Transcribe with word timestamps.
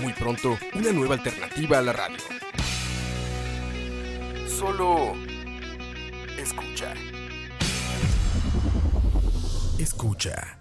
Muy 0.00 0.12
pronto, 0.12 0.56
una 0.74 0.92
nueva 0.92 1.14
alternativa 1.14 1.78
a 1.78 1.82
la 1.82 1.92
radio. 1.92 2.16
Solo 4.48 5.14
escucha. 6.38 6.94
Escucha. 9.78 10.57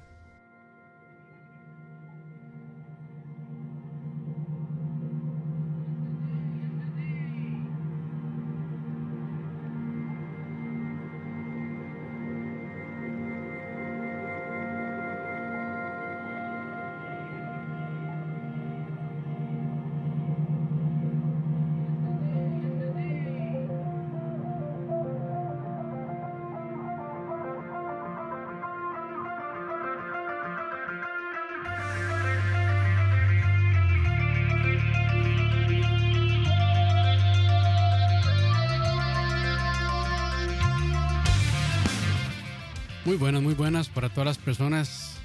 Buenas, 43.58 43.90
para 43.90 44.10
todas 44.10 44.28
las 44.28 44.38
personas 44.38 45.16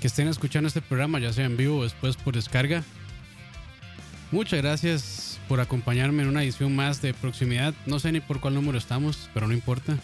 que 0.00 0.08
estén 0.08 0.26
escuchando 0.28 0.66
este 0.66 0.82
programa, 0.82 1.20
ya 1.20 1.32
sea 1.32 1.46
en 1.46 1.56
vivo 1.56 1.78
o 1.78 1.82
después 1.84 2.16
por 2.16 2.34
descarga. 2.34 2.82
Muchas 4.32 4.60
gracias 4.60 5.38
por 5.48 5.60
acompañarme 5.60 6.22
en 6.22 6.28
una 6.28 6.42
edición 6.42 6.74
más 6.74 7.00
de 7.00 7.14
proximidad. 7.14 7.72
No 7.86 8.00
sé 8.00 8.10
ni 8.12 8.20
por 8.20 8.40
cuál 8.40 8.54
número 8.54 8.78
estamos, 8.78 9.30
pero 9.32 9.46
no 9.46 9.54
importa. 9.54 9.96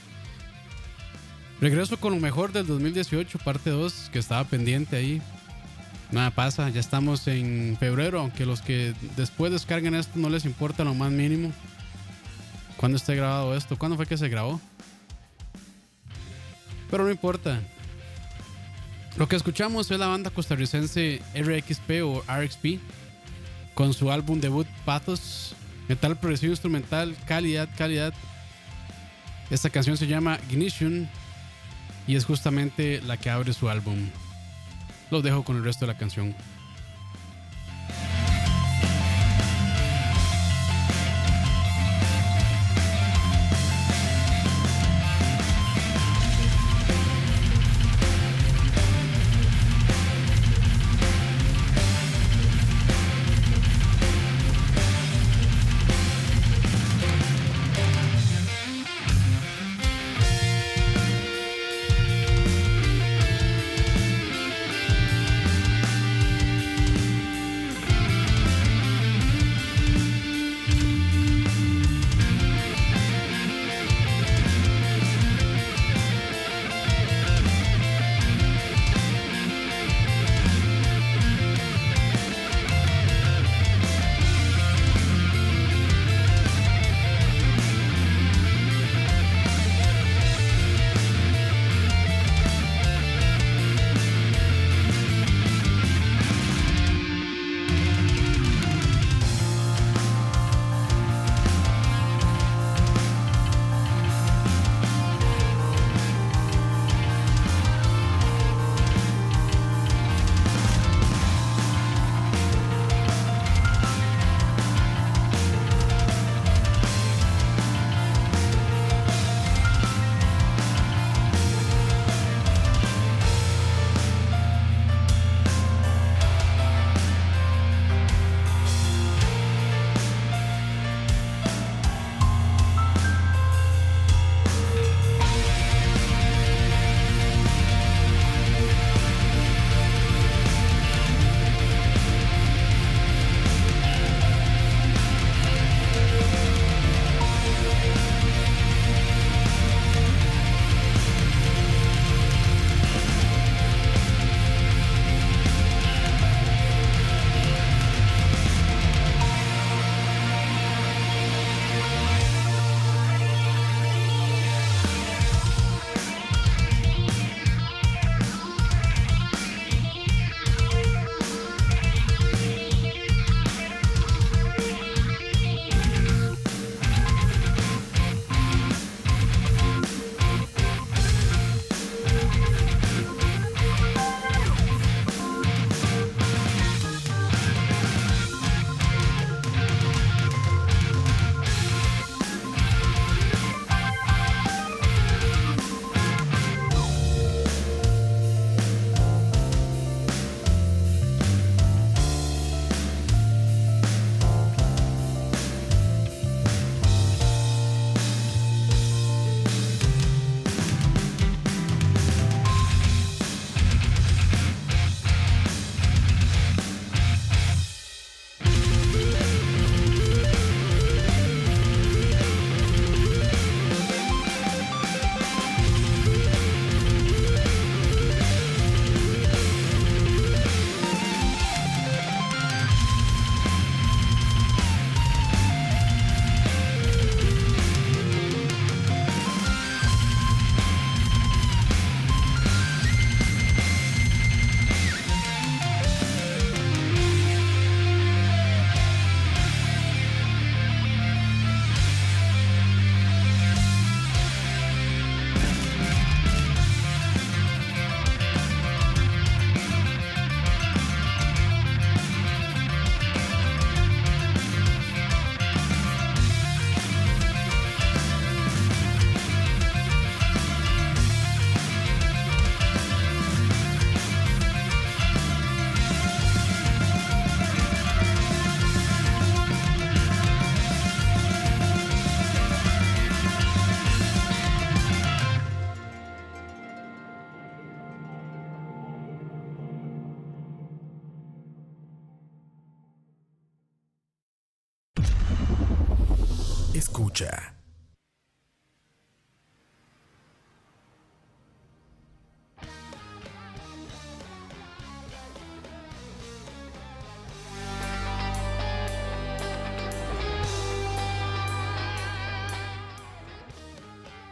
Regreso 1.60 1.98
con 1.98 2.14
lo 2.14 2.20
mejor 2.20 2.52
del 2.52 2.66
2018, 2.66 3.38
parte 3.38 3.70
2, 3.70 4.10
que 4.12 4.19
estaba 4.19 4.44
pendiente 4.44 4.97
ahí. 4.97 5.20
Nada 6.12 6.30
pasa, 6.30 6.69
ya 6.69 6.80
estamos 6.80 7.27
en 7.27 7.77
febrero, 7.80 8.20
aunque 8.20 8.47
los 8.47 8.60
que 8.60 8.94
después 9.16 9.50
descarguen 9.50 9.94
esto 9.94 10.12
no 10.16 10.28
les 10.28 10.44
importa 10.44 10.84
lo 10.84 10.94
más 10.94 11.10
mínimo. 11.10 11.52
¿Cuándo 12.77 12.97
esté 12.97 13.16
grabado 13.16 13.56
esto? 13.56 13.77
¿Cuándo 13.77 13.97
fue 13.97 14.06
que 14.06 14.16
se 14.16 14.28
grabó? 14.28 14.60
Pero 16.91 17.05
no 17.05 17.11
importa. 17.11 17.61
Lo 19.17 19.29
que 19.29 19.37
escuchamos 19.37 19.91
es 19.91 19.98
la 19.98 20.09
banda 20.09 20.31
costarricense 20.31 21.23
RXP 21.34 22.03
o 22.05 22.23
RXP 22.28 22.81
con 23.75 23.95
su 23.95 24.11
álbum 24.11 24.41
debut 24.41 24.67
Pathos, 24.84 25.55
metal 25.89 26.19
progresivo 26.19 26.53
instrumental, 26.53 27.17
calidad, 27.27 27.69
calidad. 27.77 28.12
Esta 29.51 29.70
canción 29.70 29.97
se 29.97 30.06
llama 30.06 30.38
Ignition 30.50 31.09
y 32.06 32.16
es 32.16 32.25
justamente 32.25 33.00
la 33.03 33.16
que 33.16 33.31
abre 33.31 33.53
su 33.53 33.69
álbum. 33.69 34.10
Los 35.10 35.22
dejo 35.22 35.44
con 35.44 35.56
el 35.56 35.65
resto 35.65 35.87
de 35.87 35.93
la 35.93 35.99
canción. 35.99 36.34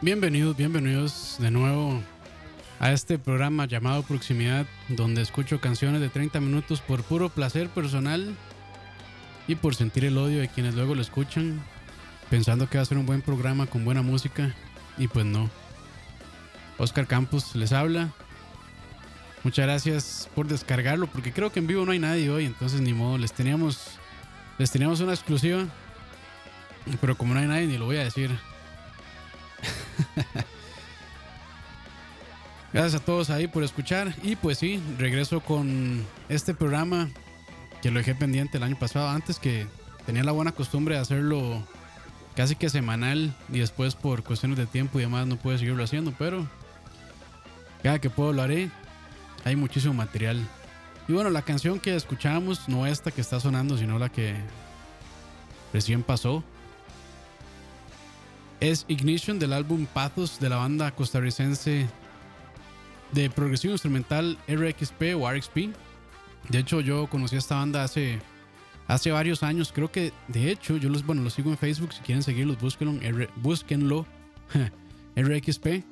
Bienvenidos, 0.05 0.55
bienvenidos 0.55 1.37
de 1.39 1.49
nuevo 1.49 1.99
a 2.79 2.91
este 2.91 3.17
programa 3.17 3.65
llamado 3.65 4.03
Proximidad, 4.03 4.67
donde 4.87 5.23
escucho 5.23 5.59
canciones 5.59 5.99
de 5.99 6.09
30 6.09 6.39
minutos 6.41 6.79
por 6.79 7.01
puro 7.01 7.29
placer 7.29 7.69
personal 7.69 8.35
y 9.47 9.55
por 9.55 9.73
sentir 9.73 10.05
el 10.05 10.19
odio 10.19 10.41
de 10.41 10.47
quienes 10.47 10.75
luego 10.75 10.93
lo 10.93 11.01
escuchan, 11.01 11.59
pensando 12.29 12.69
que 12.69 12.77
va 12.77 12.83
a 12.83 12.85
ser 12.85 12.99
un 12.99 13.07
buen 13.07 13.23
programa 13.23 13.65
con 13.65 13.83
buena 13.83 14.03
música, 14.03 14.53
y 14.99 15.07
pues 15.07 15.25
no. 15.25 15.49
Oscar 16.77 17.07
Campos 17.07 17.55
les 17.55 17.73
habla. 17.73 18.11
Muchas 19.43 19.65
gracias 19.65 20.29
por 20.35 20.47
descargarlo, 20.47 21.07
porque 21.07 21.33
creo 21.33 21.51
que 21.51 21.57
en 21.57 21.65
vivo 21.65 21.83
no 21.83 21.93
hay 21.93 21.99
nadie 21.99 22.29
hoy, 22.29 22.45
entonces 22.45 22.79
ni 22.79 22.93
modo, 22.93 23.17
les 23.17 23.33
teníamos, 23.33 23.97
les 24.59 24.69
teníamos 24.69 24.99
una 24.99 25.15
exclusiva, 25.15 25.65
pero 27.01 27.17
como 27.17 27.33
no 27.33 27.39
hay 27.39 27.47
nadie, 27.47 27.65
ni 27.65 27.79
lo 27.79 27.85
voy 27.85 27.97
a 27.97 28.03
decir. 28.03 28.29
Gracias 32.73 33.01
a 33.01 33.05
todos 33.05 33.29
ahí 33.29 33.47
por 33.47 33.63
escuchar. 33.63 34.13
Y 34.21 34.35
pues 34.35 34.57
sí, 34.57 34.81
regreso 34.97 35.39
con 35.39 36.05
este 36.27 36.53
programa 36.53 37.09
que 37.81 37.89
lo 37.89 37.99
dejé 37.99 38.15
pendiente 38.15 38.57
el 38.57 38.63
año 38.63 38.77
pasado. 38.77 39.07
Antes 39.07 39.39
que 39.39 39.67
tenía 40.05 40.23
la 40.23 40.33
buena 40.33 40.51
costumbre 40.51 40.95
de 40.95 41.01
hacerlo 41.01 41.63
casi 42.35 42.55
que 42.55 42.69
semanal 42.69 43.33
y 43.49 43.59
después 43.59 43.95
por 43.95 44.23
cuestiones 44.23 44.57
de 44.57 44.65
tiempo 44.65 44.99
y 44.99 45.03
demás 45.03 45.25
no 45.25 45.37
puedo 45.37 45.57
seguirlo 45.57 45.83
haciendo. 45.83 46.13
Pero 46.17 46.45
cada 47.81 47.99
que 47.99 48.09
puedo 48.09 48.33
lo 48.33 48.41
haré. 48.41 48.69
Hay 49.45 49.55
muchísimo 49.55 49.93
material. 49.93 50.45
Y 51.07 51.13
bueno, 51.13 51.29
la 51.29 51.43
canción 51.43 51.79
que 51.79 51.95
escuchamos, 51.95 52.67
no 52.67 52.87
esta 52.87 53.11
que 53.11 53.21
está 53.21 53.39
sonando, 53.39 53.77
sino 53.77 53.99
la 53.99 54.09
que 54.09 54.35
recién 55.71 56.03
pasó, 56.03 56.43
es 58.71 58.85
Ignition 58.87 59.37
del 59.37 59.53
álbum 59.53 59.85
Pathos 59.85 60.39
de 60.39 60.49
la 60.49 60.55
banda 60.57 60.91
costarricense 60.91 61.87
de 63.11 63.29
progresivo 63.29 63.73
instrumental 63.73 64.37
RXP 64.47 65.15
o 65.19 65.29
RXP. 65.29 65.57
De 66.49 66.59
hecho, 66.59 66.81
yo 66.81 67.07
conocí 67.07 67.35
a 67.35 67.39
esta 67.39 67.55
banda 67.55 67.83
hace, 67.83 68.19
hace 68.87 69.11
varios 69.11 69.43
años. 69.43 69.71
Creo 69.71 69.91
que, 69.91 70.13
de 70.27 70.51
hecho, 70.51 70.77
yo 70.77 70.89
los, 70.89 71.05
bueno, 71.05 71.21
los 71.21 71.33
sigo 71.33 71.51
en 71.51 71.57
Facebook. 71.57 71.93
Si 71.93 72.01
quieren 72.01 72.23
seguirlos, 72.23 72.57
búsquenlo. 72.59 74.05
R. 75.15 75.37
RXP. 75.37 75.65
Eh, 75.67 75.83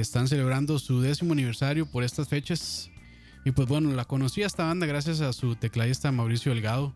están 0.00 0.28
celebrando 0.28 0.78
su 0.78 1.00
décimo 1.00 1.32
aniversario 1.32 1.86
por 1.86 2.04
estas 2.04 2.28
fechas. 2.28 2.90
Y 3.44 3.50
pues 3.50 3.68
bueno, 3.68 3.90
la 3.92 4.04
conocí 4.04 4.42
a 4.42 4.46
esta 4.46 4.64
banda 4.64 4.86
gracias 4.86 5.20
a 5.20 5.32
su 5.32 5.56
tecladista 5.56 6.12
Mauricio 6.12 6.52
Delgado. 6.52 6.94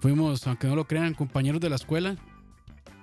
Fuimos, 0.00 0.46
aunque 0.46 0.66
no 0.66 0.76
lo 0.76 0.86
crean, 0.86 1.12
compañeros 1.12 1.60
de 1.60 1.68
la 1.68 1.76
escuela. 1.76 2.16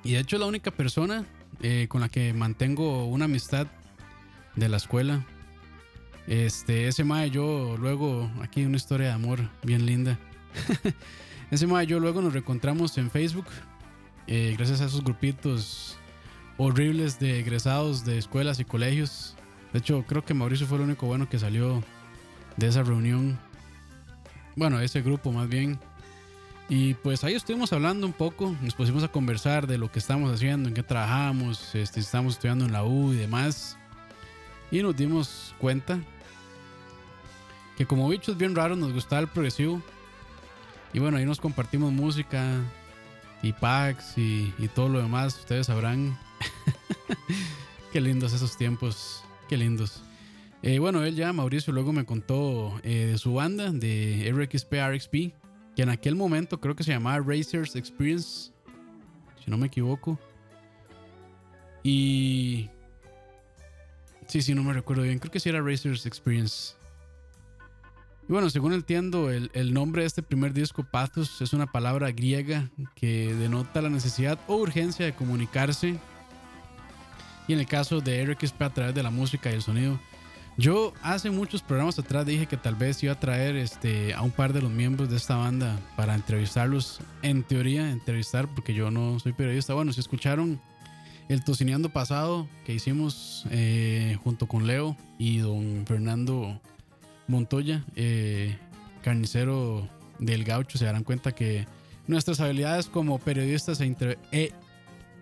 Y 0.07 0.13
de 0.13 0.19
hecho 0.19 0.38
la 0.38 0.45
única 0.45 0.71
persona 0.71 1.25
eh, 1.62 1.88
con 1.89 2.00
la 2.00 2.07
que 2.07 2.31
mantengo 2.31 3.07
una 3.07 3.25
amistad 3.25 3.68
de 4.56 4.69
la 4.69 4.77
escuela. 4.77 5.25
Este, 6.27 6.88
ese 6.88 7.04
mae 7.04 7.30
yo 7.30 7.75
luego, 7.77 8.31
aquí 8.42 8.63
una 8.63 8.77
historia 8.77 9.07
de 9.07 9.13
amor 9.13 9.42
bien 9.63 9.86
linda. 9.86 10.18
ese 11.51 11.68
mae 11.68 11.86
yo 11.88 12.00
luego 12.00 12.22
nos 12.22 12.31
reencontramos 12.31 12.98
en 12.98 13.12
Facebook. 13.12 13.48
Eh, 14.27 14.55
gracias 14.58 14.79
a 14.79 14.86
esos 14.86 15.03
grupitos 15.03 15.98
horribles 16.55 17.20
de 17.20 17.41
egresados 17.41 18.05
de 18.05 18.17
escuelas 18.17 18.62
y 18.62 18.63
colegios. 18.63 19.36
De 19.74 19.79
hecho, 19.79 20.05
creo 20.08 20.24
que 20.24 20.34
Mauricio 20.34 20.67
fue 20.67 20.77
el 20.77 20.86
único 20.86 21.05
bueno 21.05 21.27
que 21.27 21.38
salió 21.38 21.84
de 22.55 22.67
esa 22.67 22.81
reunión. 22.81 23.38
Bueno, 24.55 24.79
ese 24.79 25.01
grupo 25.01 25.34
más 25.34 25.50
bien. 25.50 25.77
Y 26.69 26.95
pues 26.95 27.24
ahí 27.24 27.33
estuvimos 27.33 27.71
hablando 27.71 28.05
un 28.05 28.13
poco, 28.13 28.55
nos 28.62 28.75
pusimos 28.75 29.03
a 29.03 29.07
conversar 29.07 29.67
de 29.67 29.77
lo 29.77 29.89
que 29.91 30.00
estamos 30.00 30.33
haciendo, 30.33 30.67
en 30.67 30.75
qué 30.75 30.83
trabajamos, 30.83 31.74
este, 31.75 32.01
estamos 32.01 32.33
estudiando 32.33 32.65
en 32.65 32.74
la 32.74 32.83
U 32.83 33.13
y 33.13 33.17
demás. 33.17 33.77
Y 34.69 34.81
nos 34.81 34.95
dimos 34.95 35.55
cuenta 35.59 36.00
que 37.77 37.86
como 37.86 38.09
bichos 38.09 38.38
bien 38.38 38.53
raros 38.53 38.77
nos 38.77 38.91
gustaba 38.91 39.21
el 39.21 39.27
progresivo. 39.27 39.81
Y 40.93 41.00
bueno, 41.00 41.17
ahí 41.17 41.25
nos 41.25 41.39
compartimos 41.39 41.93
música 41.93 42.62
y 43.41 43.53
packs 43.53 44.17
y, 44.17 44.53
y 44.57 44.67
todo 44.67 44.89
lo 44.89 45.01
demás, 45.01 45.38
ustedes 45.39 45.67
sabrán. 45.67 46.17
qué 47.93 48.01
lindos 48.01 48.33
esos 48.33 48.57
tiempos, 48.57 49.24
qué 49.47 49.55
lindos. 49.55 50.03
Eh, 50.63 50.79
bueno, 50.79 51.03
él 51.03 51.15
ya, 51.15 51.31
Mauricio, 51.33 51.71
luego 51.71 51.93
me 51.93 52.05
contó 52.05 52.79
eh, 52.83 53.07
de 53.12 53.17
su 53.17 53.36
banda, 53.36 53.71
de 53.71 54.31
RXP 54.33 54.74
RXP, 54.74 55.33
que 55.77 55.84
en 55.84 55.89
aquel 55.89 56.15
momento 56.15 56.60
creo 56.60 56.75
que 56.75 56.84
se 56.84 56.89
llamaba 56.89 57.19
Racers 57.19 57.75
Experience, 57.75 58.51
si 59.46 59.51
no 59.51 59.60
me 59.60 59.67
equivoco. 59.67 60.19
Y... 61.84 62.67
Sí, 64.25 64.41
sí, 64.41 64.55
no 64.55 64.63
me 64.63 64.74
recuerdo 64.74 65.03
bien, 65.03 65.19
creo 65.19 65.31
que 65.31 65.39
sí 65.39 65.50
era 65.50 65.62
Racers 65.62 66.07
Experience. 66.07 66.74
Y 68.27 68.31
bueno, 68.34 68.50
según 68.50 68.74
entiendo, 68.74 69.29
el, 69.29 69.51
el, 69.53 69.72
nombre 69.72 70.01
de 70.01 70.07
este 70.07 70.24
primer 70.24 70.51
disco, 70.51 70.84
Pathos, 70.84 71.43
es 71.43 71.53
una 71.53 71.72
palabra 71.72 72.12
griega 72.12 72.72
que 72.96 73.36
denota 73.36 73.79
la 73.84 73.89
necesidad 73.89 74.39
o 74.48 74.55
urgencia 74.55 75.05
de 75.05 75.13
comunicarse. 75.13 76.00
Y 77.48 77.53
en 77.53 77.60
el 77.60 77.67
caso 77.67 78.01
de 78.01 78.25
RXP 78.25 78.62
a 78.63 78.74
través 78.74 78.96
de 78.96 79.03
la 79.03 79.12
música 79.12 79.51
y 79.51 79.53
el 79.53 79.62
sonido. 79.62 80.00
Yo 80.59 80.91
hace 81.03 81.29
muchos 81.29 81.61
programas 81.61 81.99
atrás 81.99 82.25
dije 82.25 82.47
que 82.47 82.57
tal 82.57 82.73
vez 82.73 83.03
iba 83.03 83.13
a 83.13 83.19
traer 83.19 83.55
este, 83.55 84.15
a 84.15 84.23
un 84.23 84.31
par 84.31 84.53
de 84.53 84.61
los 84.63 84.71
miembros 84.71 85.07
de 85.07 85.15
esta 85.15 85.35
banda 85.35 85.79
para 85.95 86.15
entrevistarlos. 86.15 86.99
En 87.21 87.43
teoría, 87.43 87.91
entrevistar, 87.91 88.47
porque 88.47 88.73
yo 88.73 88.89
no 88.89 89.19
soy 89.19 89.33
periodista. 89.33 89.75
Bueno, 89.75 89.93
si 89.93 89.99
escucharon 89.99 90.59
el 91.29 91.43
tocineando 91.43 91.89
pasado 91.89 92.47
que 92.65 92.73
hicimos 92.73 93.45
eh, 93.51 94.17
junto 94.23 94.47
con 94.47 94.65
Leo 94.65 94.97
y 95.19 95.37
don 95.37 95.85
Fernando 95.85 96.59
Montoya, 97.27 97.85
eh, 97.95 98.57
carnicero 99.03 99.87
del 100.17 100.43
gaucho, 100.43 100.79
se 100.79 100.85
darán 100.85 101.03
cuenta 101.03 101.33
que 101.33 101.67
nuestras 102.07 102.39
habilidades 102.39 102.87
como 102.87 103.19
periodistas 103.19 103.79
e, 103.79 103.85
entre, 103.85 104.17
e 104.31 104.53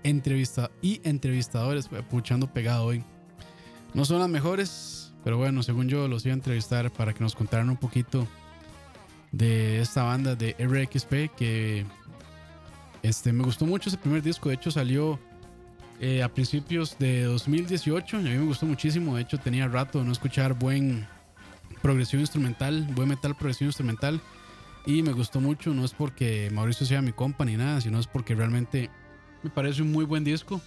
entrevista, 0.04 0.72
y 0.82 1.02
entrevistadores, 1.04 1.90
puchando 2.10 2.48
pegado 2.54 2.86
hoy, 2.86 3.04
no 3.94 4.06
son 4.06 4.20
las 4.20 4.30
mejores. 4.30 5.05
Pero 5.26 5.38
bueno, 5.38 5.64
según 5.64 5.90
yo 5.90 6.08
los 6.08 6.24
iba 6.24 6.34
a 6.34 6.38
entrevistar 6.38 6.92
para 6.92 7.12
que 7.12 7.22
nos 7.22 7.34
contaran 7.34 7.72
un 7.72 7.78
poquito 7.78 8.28
de 9.32 9.82
esta 9.82 10.04
banda 10.04 10.36
de 10.36 10.56
RXP 10.60 11.36
que 11.36 11.84
este, 13.02 13.34
me 13.34 13.44
gustó 13.44 13.66
mucho 13.66 13.90
ese 13.90 13.98
primer 13.98 14.22
disco. 14.22 14.50
De 14.50 14.56
hecho 14.56 14.70
salió 14.70 15.20
eh, 16.00 16.22
a 16.22 16.30
principios 16.30 17.00
de 17.00 17.24
2018 17.24 18.18
y 18.18 18.28
a 18.28 18.32
mí 18.34 18.38
me 18.38 18.46
gustó 18.46 18.68
muchísimo. 18.68 19.16
De 19.16 19.24
hecho 19.24 19.40
tenía 19.40 19.68
rato 19.68 19.98
de 19.98 20.06
no 20.06 20.12
escuchar 20.12 20.54
buen 20.54 21.08
progresivo 21.82 22.22
instrumental, 22.22 22.88
buen 22.94 23.10
metal 23.10 23.36
progresivo 23.36 23.70
instrumental. 23.70 24.22
Y 24.86 25.02
me 25.02 25.12
gustó 25.12 25.42
mucho, 25.42 25.74
no 25.74 25.86
es 25.86 25.94
porque 25.94 26.52
Mauricio 26.54 26.86
sea 26.86 27.02
mi 27.02 27.14
compa 27.14 27.46
ni 27.46 27.58
nada, 27.58 27.82
sino 27.82 28.00
es 28.00 28.06
porque 28.06 28.36
realmente 28.36 28.92
me 29.42 29.50
parece 29.50 29.82
un 29.82 29.92
muy 29.92 30.06
buen 30.06 30.24
disco. 30.24 30.62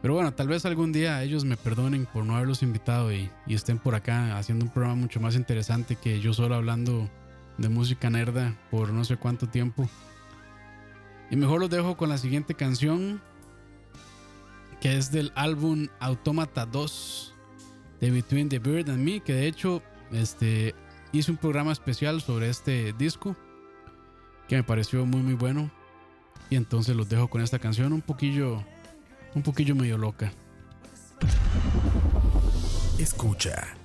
Pero 0.00 0.14
bueno, 0.14 0.32
tal 0.32 0.46
vez 0.46 0.64
algún 0.64 0.92
día 0.92 1.22
ellos 1.22 1.44
me 1.44 1.56
perdonen 1.56 2.06
por 2.06 2.24
no 2.24 2.36
haberlos 2.36 2.62
invitado 2.62 3.12
y, 3.12 3.30
y, 3.46 3.54
estén 3.54 3.78
por 3.78 3.94
acá 3.94 4.38
haciendo 4.38 4.64
un 4.64 4.70
programa 4.70 4.94
mucho 4.94 5.18
más 5.20 5.34
interesante 5.34 5.96
que 5.96 6.20
yo 6.20 6.32
solo 6.32 6.54
hablando 6.54 7.08
de 7.56 7.68
música 7.68 8.08
nerda 8.08 8.56
por 8.70 8.92
no 8.92 9.04
sé 9.04 9.16
cuánto 9.16 9.48
tiempo. 9.48 9.88
Y 11.30 11.36
mejor 11.36 11.60
los 11.60 11.70
dejo 11.70 11.96
con 11.96 12.08
la 12.08 12.16
siguiente 12.16 12.54
canción, 12.54 13.20
que 14.80 14.96
es 14.96 15.10
del 15.10 15.32
álbum 15.34 15.88
Automata 16.00 16.64
2 16.64 17.34
de 18.00 18.10
Between 18.10 18.48
the 18.48 18.58
Bird 18.58 18.88
and 18.88 19.04
Me, 19.04 19.20
que 19.20 19.34
de 19.34 19.46
hecho 19.46 19.82
este, 20.12 20.74
hice 21.12 21.30
un 21.30 21.36
programa 21.36 21.72
especial 21.72 22.20
sobre 22.22 22.48
este 22.48 22.92
disco, 22.94 23.36
que 24.46 24.56
me 24.56 24.62
pareció 24.62 25.04
muy 25.04 25.20
muy 25.20 25.34
bueno. 25.34 25.70
Y 26.50 26.56
entonces 26.56 26.96
los 26.96 27.08
dejo 27.10 27.28
con 27.28 27.42
esta 27.42 27.58
canción 27.58 27.92
un 27.92 28.00
poquillo 28.00 28.64
un 29.34 29.42
poquillo 29.42 29.74
medio 29.74 29.98
loca. 29.98 30.32
Escucha. 32.98 33.76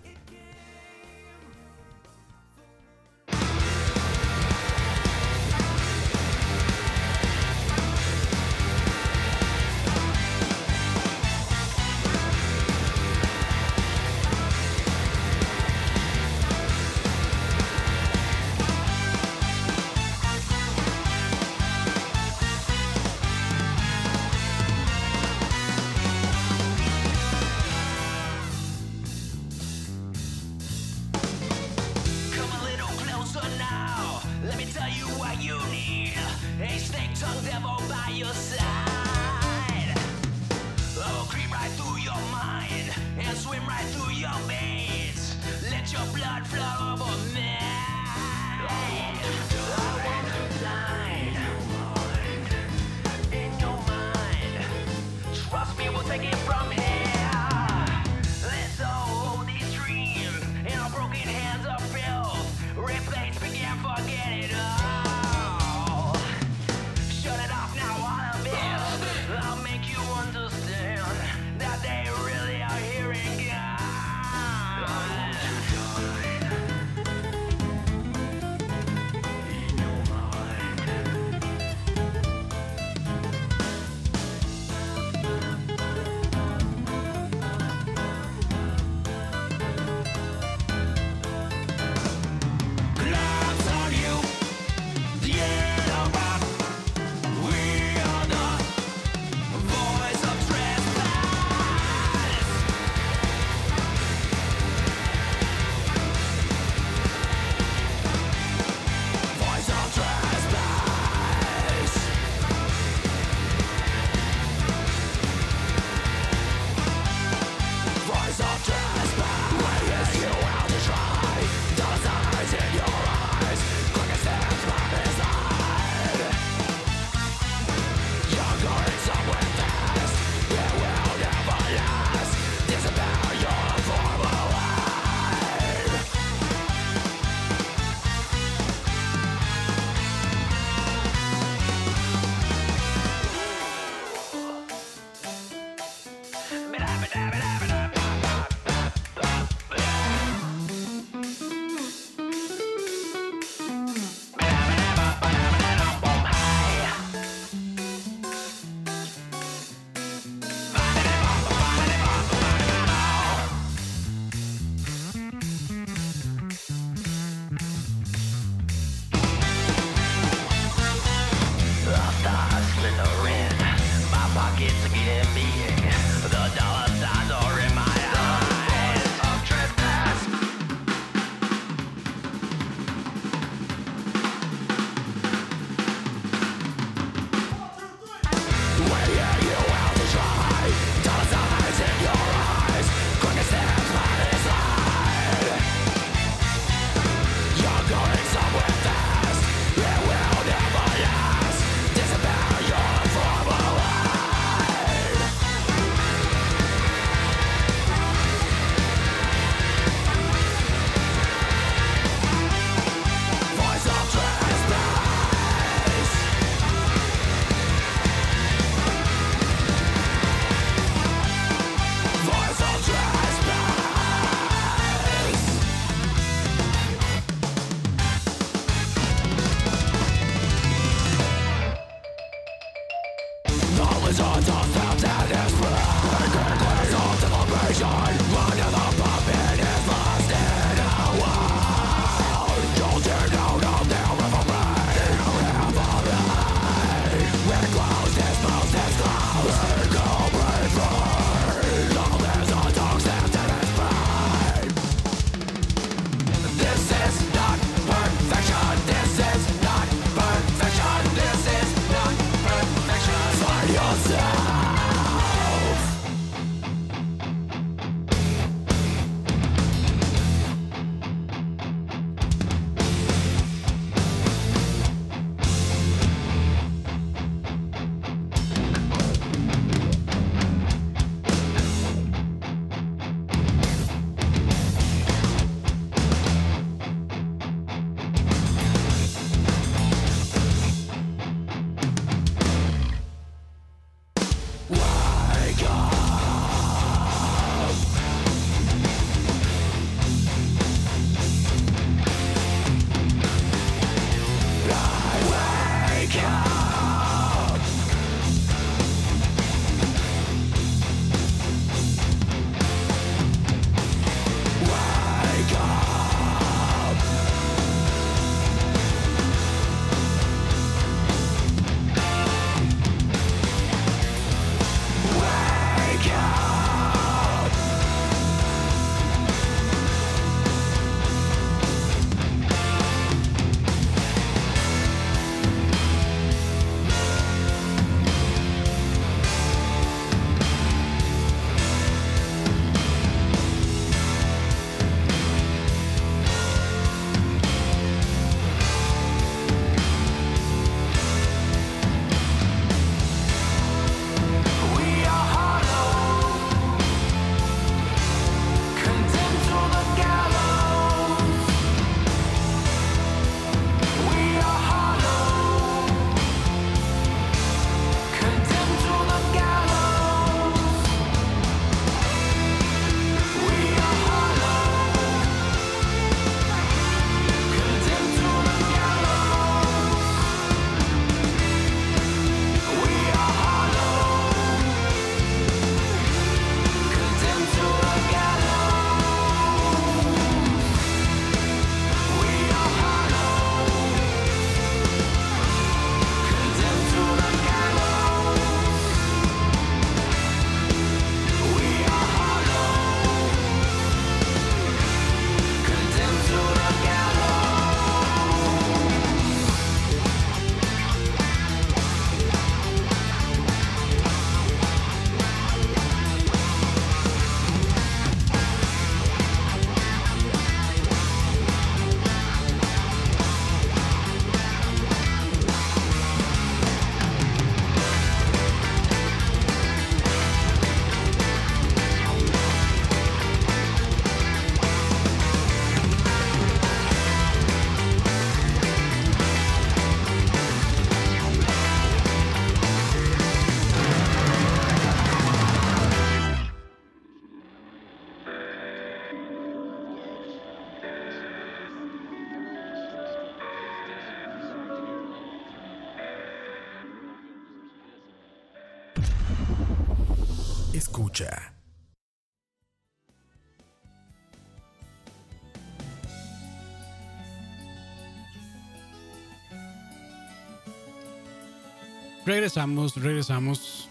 Regresamos, 472.26 472.96
regresamos. 472.96 473.90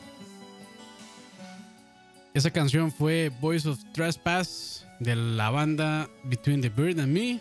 Esa 2.32 2.50
canción 2.50 2.90
fue 2.90 3.30
Voice 3.40 3.68
of 3.68 3.78
Trespass 3.92 4.86
de 5.00 5.14
la 5.14 5.50
banda 5.50 6.08
Between 6.24 6.62
the 6.62 6.70
Bird 6.70 6.98
and 6.98 7.12
Me. 7.12 7.40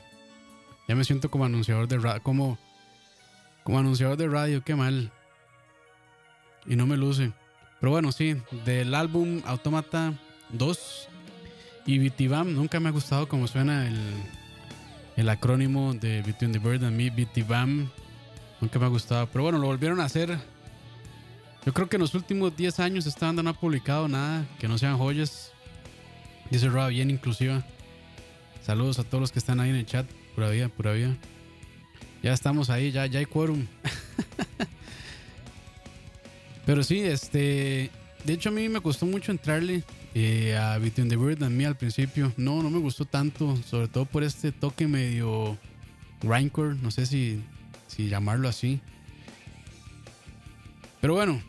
Ya 0.90 0.96
me 0.96 1.06
siento 1.06 1.32
como 1.32 1.46
anunciador 1.46 1.88
de 1.88 1.98
radio, 1.98 2.22
como, 2.22 2.58
como 3.64 3.80
anunciador 3.80 4.18
de 4.18 4.28
radio, 4.28 4.64
qué 4.66 4.76
mal. 4.76 5.14
Y 6.66 6.76
no 6.76 6.86
me 6.86 6.98
luce. 6.98 7.32
Pero 7.80 7.92
bueno, 7.92 8.12
sí, 8.12 8.36
del 8.66 8.94
álbum 8.94 9.42
Automata 9.46 10.14
2 10.50 11.08
y 11.86 12.00
BTBAM, 12.00 12.54
nunca 12.54 12.82
me 12.82 12.90
ha 12.90 12.92
gustado 12.92 13.30
cómo 13.30 13.48
suena 13.48 13.88
el, 13.88 13.98
el 15.16 15.30
acrónimo 15.30 15.94
de 15.94 16.22
Between 16.22 16.52
the 16.52 16.60
Bird 16.60 16.84
and 16.84 16.98
Me, 16.98 17.10
BTBAM. 17.10 17.90
Nunca 18.60 18.78
me 18.78 18.86
ha 18.86 18.90
gustado. 18.90 19.26
Pero 19.28 19.44
bueno, 19.44 19.58
lo 19.58 19.68
volvieron 19.68 20.02
a 20.02 20.06
hacer. 20.06 20.38
Yo 21.66 21.74
creo 21.74 21.88
que 21.88 21.98
en 21.98 22.02
los 22.02 22.16
últimos 22.16 22.56
10 22.56 22.80
años 22.80 23.06
esta 23.06 23.28
banda 23.28 23.44
no 23.44 23.52
ha 23.52 23.54
publicado 23.54 24.08
nada 24.08 24.48
que 24.60 24.68
no 24.68 24.78
sean 24.78 24.98
joyas. 24.98 25.52
Dice 26.50 26.70
Rob, 26.70 26.90
bien 26.90 27.12
inclusiva. 27.12 27.64
Saludos 28.64 29.00
a 29.00 29.04
todos 29.04 29.22
los 29.22 29.32
que 29.32 29.40
están 29.40 29.60
ahí 29.60 29.70
en 29.70 29.76
el 29.76 29.86
chat. 29.86 30.08
Pura 30.36 30.50
vida, 30.50 30.70
pura 30.70 30.94
vida. 30.94 31.16
Ya 32.24 32.34
estamos 32.34 32.70
ahí, 32.70 32.92
ya, 32.92 33.06
ya 33.06 33.20
hay 33.20 33.26
quórum. 33.26 33.68
Pero 36.66 36.84
sí, 36.84 37.00
este. 37.00 37.92
De 38.24 38.34
hecho, 38.34 38.50
a 38.50 38.52
mí 38.52 38.68
me 38.70 38.82
costó 38.82 39.06
mucho 39.06 39.32
entrarle 39.32 39.84
eh, 40.14 40.58
a 40.58 40.78
Between 40.78 41.10
the 41.10 41.16
Bird 41.16 41.44
and 41.44 41.56
Me 41.56 41.66
al 41.66 41.78
principio. 41.78 42.32
No, 42.38 42.62
no 42.62 42.70
me 42.70 42.80
gustó 42.80 43.06
tanto, 43.06 43.56
sobre 43.64 43.88
todo 43.88 44.06
por 44.06 44.24
este 44.24 44.52
toque 44.52 44.88
medio 44.88 45.58
grindcore, 46.22 46.76
no 46.76 46.92
sé 46.92 47.06
si, 47.06 47.42
si 47.88 48.10
llamarlo 48.10 48.48
así. 48.48 48.80
Pero 51.02 51.16
bueno, 51.16 51.42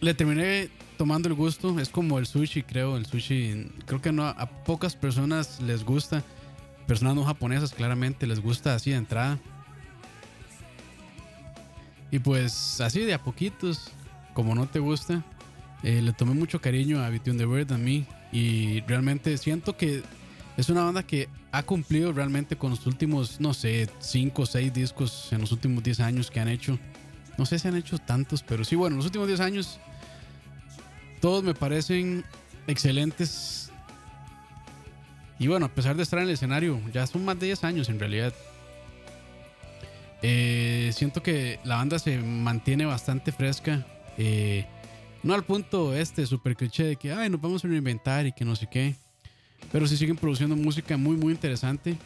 le 0.00 0.14
terminé 0.14 0.70
tomando 0.96 1.28
el 1.28 1.34
gusto. 1.34 1.78
Es 1.80 1.88
como 1.88 2.18
el 2.18 2.26
sushi, 2.26 2.62
creo. 2.62 2.96
El 2.96 3.06
sushi, 3.06 3.70
creo 3.86 4.00
que 4.00 4.12
no, 4.12 4.26
a 4.26 4.46
pocas 4.64 4.96
personas 4.96 5.60
les 5.60 5.84
gusta. 5.84 6.22
Personas 6.86 7.14
no 7.14 7.24
japonesas, 7.24 7.72
claramente, 7.72 8.26
les 8.26 8.40
gusta 8.40 8.74
así 8.74 8.90
de 8.90 8.96
entrada. 8.96 9.38
Y 12.10 12.18
pues 12.18 12.80
así 12.80 13.00
de 13.00 13.14
a 13.14 13.22
poquitos, 13.22 13.92
como 14.34 14.54
no 14.54 14.66
te 14.66 14.80
gusta, 14.80 15.22
eh, 15.84 16.02
le 16.02 16.12
tomé 16.12 16.34
mucho 16.34 16.60
cariño 16.60 17.00
a 17.00 17.08
Between 17.08 17.38
the 17.38 17.46
Bird 17.46 17.72
and 17.72 17.84
Me. 17.84 18.06
Y 18.32 18.80
realmente 18.82 19.38
siento 19.38 19.76
que 19.76 20.02
es 20.56 20.68
una 20.68 20.82
banda 20.82 21.02
que 21.04 21.28
ha 21.52 21.62
cumplido 21.62 22.12
realmente 22.12 22.56
con 22.56 22.70
los 22.70 22.86
últimos, 22.86 23.40
no 23.40 23.54
sé, 23.54 23.88
5 24.00 24.42
o 24.42 24.46
6 24.46 24.72
discos 24.72 25.28
en 25.32 25.40
los 25.40 25.52
últimos 25.52 25.82
10 25.82 26.00
años 26.00 26.30
que 26.30 26.40
han 26.40 26.48
hecho. 26.48 26.78
No 27.38 27.46
sé 27.46 27.58
si 27.58 27.68
han 27.68 27.76
hecho 27.76 27.98
tantos, 27.98 28.42
pero 28.42 28.64
sí, 28.64 28.76
bueno, 28.76 28.94
en 28.94 28.98
los 28.98 29.06
últimos 29.06 29.28
10 29.28 29.40
años 29.40 29.80
todos 31.20 31.44
me 31.44 31.54
parecen 31.54 32.24
excelentes. 32.66 33.70
Y 35.38 35.46
bueno, 35.46 35.66
a 35.66 35.68
pesar 35.68 35.96
de 35.96 36.02
estar 36.02 36.18
en 36.18 36.26
el 36.26 36.34
escenario, 36.34 36.80
ya 36.92 37.06
son 37.06 37.24
más 37.24 37.38
de 37.38 37.46
10 37.46 37.64
años 37.64 37.88
en 37.88 37.98
realidad. 37.98 38.34
Eh, 40.22 40.90
siento 40.94 41.22
que 41.22 41.58
la 41.64 41.76
banda 41.76 41.98
se 41.98 42.18
mantiene 42.18 42.84
bastante 42.84 43.32
fresca. 43.32 43.86
Eh, 44.18 44.66
no 45.22 45.34
al 45.34 45.44
punto 45.44 45.94
este 45.94 46.26
super 46.26 46.56
cliché 46.56 46.84
de 46.84 46.96
que 46.96 47.12
Ay, 47.12 47.30
nos 47.30 47.40
vamos 47.40 47.64
a 47.64 47.68
reinventar 47.68 48.26
y 48.26 48.32
que 48.32 48.44
no 48.44 48.56
sé 48.56 48.66
qué. 48.70 48.94
Pero 49.72 49.86
sí 49.86 49.96
siguen 49.96 50.16
produciendo 50.16 50.56
música 50.56 50.96
muy, 50.96 51.16
muy 51.16 51.32
interesante. 51.32 51.96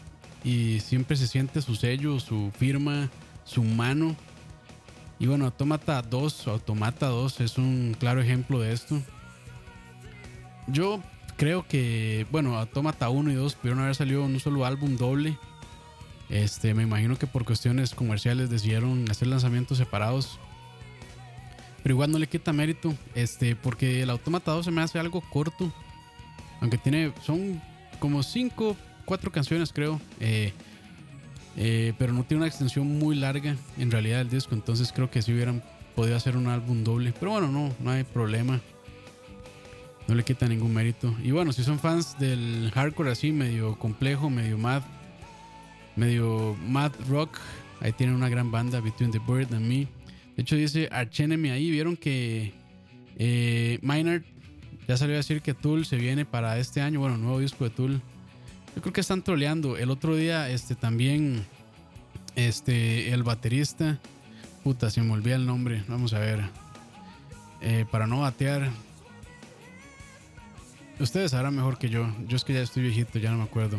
Y 0.45 0.81
siempre 0.81 1.17
se 1.17 1.27
siente 1.27 1.63
su 1.63 1.75
sello, 1.75 2.21
su 2.21 2.53
firma, 2.57 3.11
su 3.45 3.63
mano. 3.65 4.15
Y 5.19 5.27
bueno, 5.27 5.47
Automata 5.47 6.03
2, 6.03 6.49
Automata 6.49 7.07
2 7.07 7.41
es 7.41 7.59
un 7.59 7.97
claro 7.99 8.21
ejemplo 8.21 8.61
de 8.61 8.73
esto. 8.73 9.01
Yo 10.67 11.01
creo 11.37 11.67
que, 11.67 12.27
bueno, 12.31 12.59
Automata 12.59 13.09
1 13.09 13.31
y 13.31 13.35
2 13.35 13.55
pudieron 13.55 13.83
haber 13.83 13.95
salido 13.95 14.25
un 14.25 14.41
solo 14.41 14.65
álbum 14.65 14.97
doble. 14.97 15.39
Este, 16.29 16.75
me 16.75 16.83
imagino 16.83 17.17
que 17.19 17.27
por 17.27 17.45
cuestiones 17.45 17.95
comerciales 17.95 18.51
decidieron 18.51 19.09
hacer 19.11 19.29
lanzamientos 19.29 19.79
separados. 19.79 20.39
Pero 21.83 21.95
igual 21.95 22.11
no 22.11 22.19
le 22.19 22.27
quita 22.27 22.53
mérito, 22.53 22.95
este, 23.15 23.57
porque 23.57 24.03
el 24.03 24.11
Automata 24.11 24.53
2 24.53 24.65
se 24.65 24.71
me 24.71 24.83
hace 24.83 24.99
algo 24.99 25.21
corto. 25.21 25.73
Aunque 26.61 26.79
tiene, 26.79 27.13
son 27.23 27.61
como 28.01 28.23
5, 28.23 28.77
4 29.05 29.31
canciones 29.31 29.73
creo. 29.73 30.01
Eh, 30.19 30.53
eh, 31.57 31.93
pero 31.99 32.13
no 32.13 32.25
tiene 32.25 32.43
una 32.43 32.49
extensión 32.49 32.87
muy 32.87 33.17
larga 33.17 33.57
en 33.79 33.91
realidad 33.91 34.21
el 34.21 34.31
disco. 34.31 34.55
Entonces 34.55 34.93
creo 34.93 35.11
que 35.11 35.23
si 35.23 35.33
hubieran 35.33 35.63
podido 35.95 36.17
hacer 36.17 36.37
un 36.37 36.49
álbum 36.49 36.85
doble. 36.85 37.13
Pero 37.19 37.33
bueno, 37.33 37.49
no, 37.49 37.73
no 37.81 37.91
hay 37.91 38.05
problema. 38.05 38.61
No 40.07 40.15
le 40.15 40.23
quita 40.23 40.47
ningún 40.47 40.75
mérito. 40.75 41.15
Y 41.23 41.31
bueno, 41.31 41.53
si 41.53 41.65
son 41.65 41.79
fans 41.79 42.19
del 42.19 42.71
hardcore 42.75 43.11
así, 43.13 43.33
medio 43.33 43.79
complejo, 43.79 44.29
medio 44.29 44.59
mad, 44.59 44.83
medio 45.97 46.57
mad 46.67 46.93
rock, 47.09 47.39
ahí 47.81 47.93
tienen 47.93 48.15
una 48.15 48.29
gran 48.29 48.51
banda, 48.51 48.81
Between 48.81 49.11
the 49.11 49.21
Bird 49.21 49.55
and 49.55 49.67
Me. 49.67 49.87
De 50.37 50.43
hecho, 50.43 50.57
dice 50.57 50.89
Arch 50.93 51.21
Enemy 51.21 51.51
ahí. 51.51 51.71
Vieron 51.71 51.97
que 51.97 52.53
eh, 53.17 53.79
ya 54.87 54.97
salió 54.97 55.15
a 55.15 55.19
decir 55.19 55.41
que 55.41 55.55
Tool 55.55 55.87
se 55.87 55.97
viene 55.97 56.27
para 56.27 56.59
este 56.59 56.83
año. 56.83 57.01
Bueno, 57.01 57.17
nuevo 57.17 57.39
disco 57.39 57.65
de 57.65 57.71
Tool. 57.71 58.03
Yo 58.75 58.83
creo 58.83 58.93
que 58.93 59.01
están 59.01 59.23
troleando. 59.23 59.77
El 59.77 59.91
otro 59.91 60.17
día, 60.17 60.51
este 60.51 60.75
también, 60.75 61.45
este, 62.35 63.13
el 63.13 63.23
baterista, 63.23 63.99
puta, 64.63 64.91
se 64.91 65.03
me 65.03 65.13
olvida 65.13 65.37
el 65.37 65.47
nombre. 65.47 65.85
Vamos 65.89 66.13
a 66.13 66.19
ver. 66.19 66.43
Eh, 67.61 67.87
para 67.91 68.07
no 68.07 68.21
batear. 68.21 68.71
Ustedes 71.01 71.31
sabrán 71.31 71.57
mejor 71.57 71.79
que 71.79 71.89
yo. 71.89 72.07
Yo 72.29 72.37
es 72.37 72.45
que 72.45 72.53
ya 72.53 72.61
estoy 72.61 72.83
viejito, 72.83 73.19
ya 73.19 73.31
no 73.31 73.39
me 73.39 73.45
acuerdo. 73.45 73.79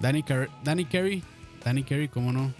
Danny, 0.00 0.22
Car 0.22 0.48
Danny 0.62 0.84
Carey. 0.84 1.22
Danny 1.64 1.82
Carey, 1.82 2.08
¿cómo 2.08 2.32
no? 2.32 2.52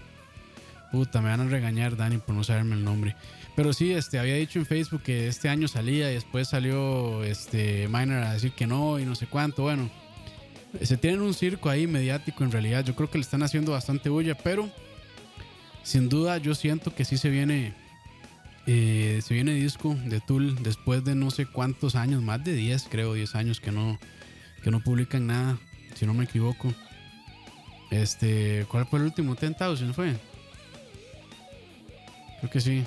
Puta, 0.91 1.21
me 1.21 1.29
van 1.29 1.41
a 1.41 1.45
regañar, 1.45 1.97
Danny, 1.97 2.19
por 2.19 2.35
no 2.35 2.43
saberme 2.43 2.75
el 2.75 2.85
nombre. 2.85 3.17
Pero 3.55 3.73
sí, 3.73 3.93
este, 3.93 4.19
había 4.19 4.35
dicho 4.35 4.59
en 4.59 4.67
Facebook 4.67 5.03
que 5.03 5.29
este 5.29 5.49
año 5.49 5.69
salía 5.69 6.11
y 6.11 6.15
después 6.15 6.49
salió 6.49 7.23
este 7.23 7.87
Minor 7.89 8.25
a 8.25 8.33
decir 8.33 8.53
que 8.53 8.67
no 8.67 8.99
y 8.99 9.05
no 9.05 9.15
sé 9.15 9.27
cuánto. 9.27 9.63
Bueno, 9.63 9.91
se 10.83 10.97
tienen 10.97 11.21
un 11.21 11.35
circo 11.35 11.69
ahí 11.69 11.87
mediático 11.87 12.45
en 12.45 12.53
realidad. 12.53 12.85
Yo 12.85 12.95
creo 12.95 13.11
que 13.11 13.19
le 13.19 13.23
están 13.23 13.43
haciendo 13.43 13.73
bastante 13.73 14.09
bulla, 14.09 14.35
pero 14.37 14.71
sin 15.83 16.09
duda 16.09 16.39
yo 16.39 16.55
siento 16.55 16.95
que 16.95 17.05
sí 17.05 17.19
se 17.19 17.31
viene 17.31 17.75
eh, 18.67 19.21
se 19.23 19.35
viene 19.35 19.53
disco 19.55 19.95
de 20.07 20.21
Tool 20.21 20.63
después 20.63 21.05
de 21.05 21.15
no 21.15 21.31
sé 21.31 21.45
cuántos 21.45 21.97
años, 21.97 22.23
más 22.23 22.43
de 22.43 22.55
10, 22.55 22.87
creo, 22.91 23.13
10 23.13 23.35
años 23.35 23.61
que 23.61 23.71
no, 23.71 23.99
que 24.63 24.71
no 24.71 24.81
publican 24.81 25.27
nada, 25.27 25.59
si 25.95 26.07
no 26.07 26.15
me 26.15 26.25
equivoco. 26.25 26.73
Este, 27.91 28.67
¿cuál 28.71 28.87
fue 28.87 29.01
el 29.01 29.05
último? 29.07 29.37
¿10,000 29.37 29.93
fue? 29.93 30.17
Creo 32.41 32.51
que 32.51 32.61
sí. 32.61 32.85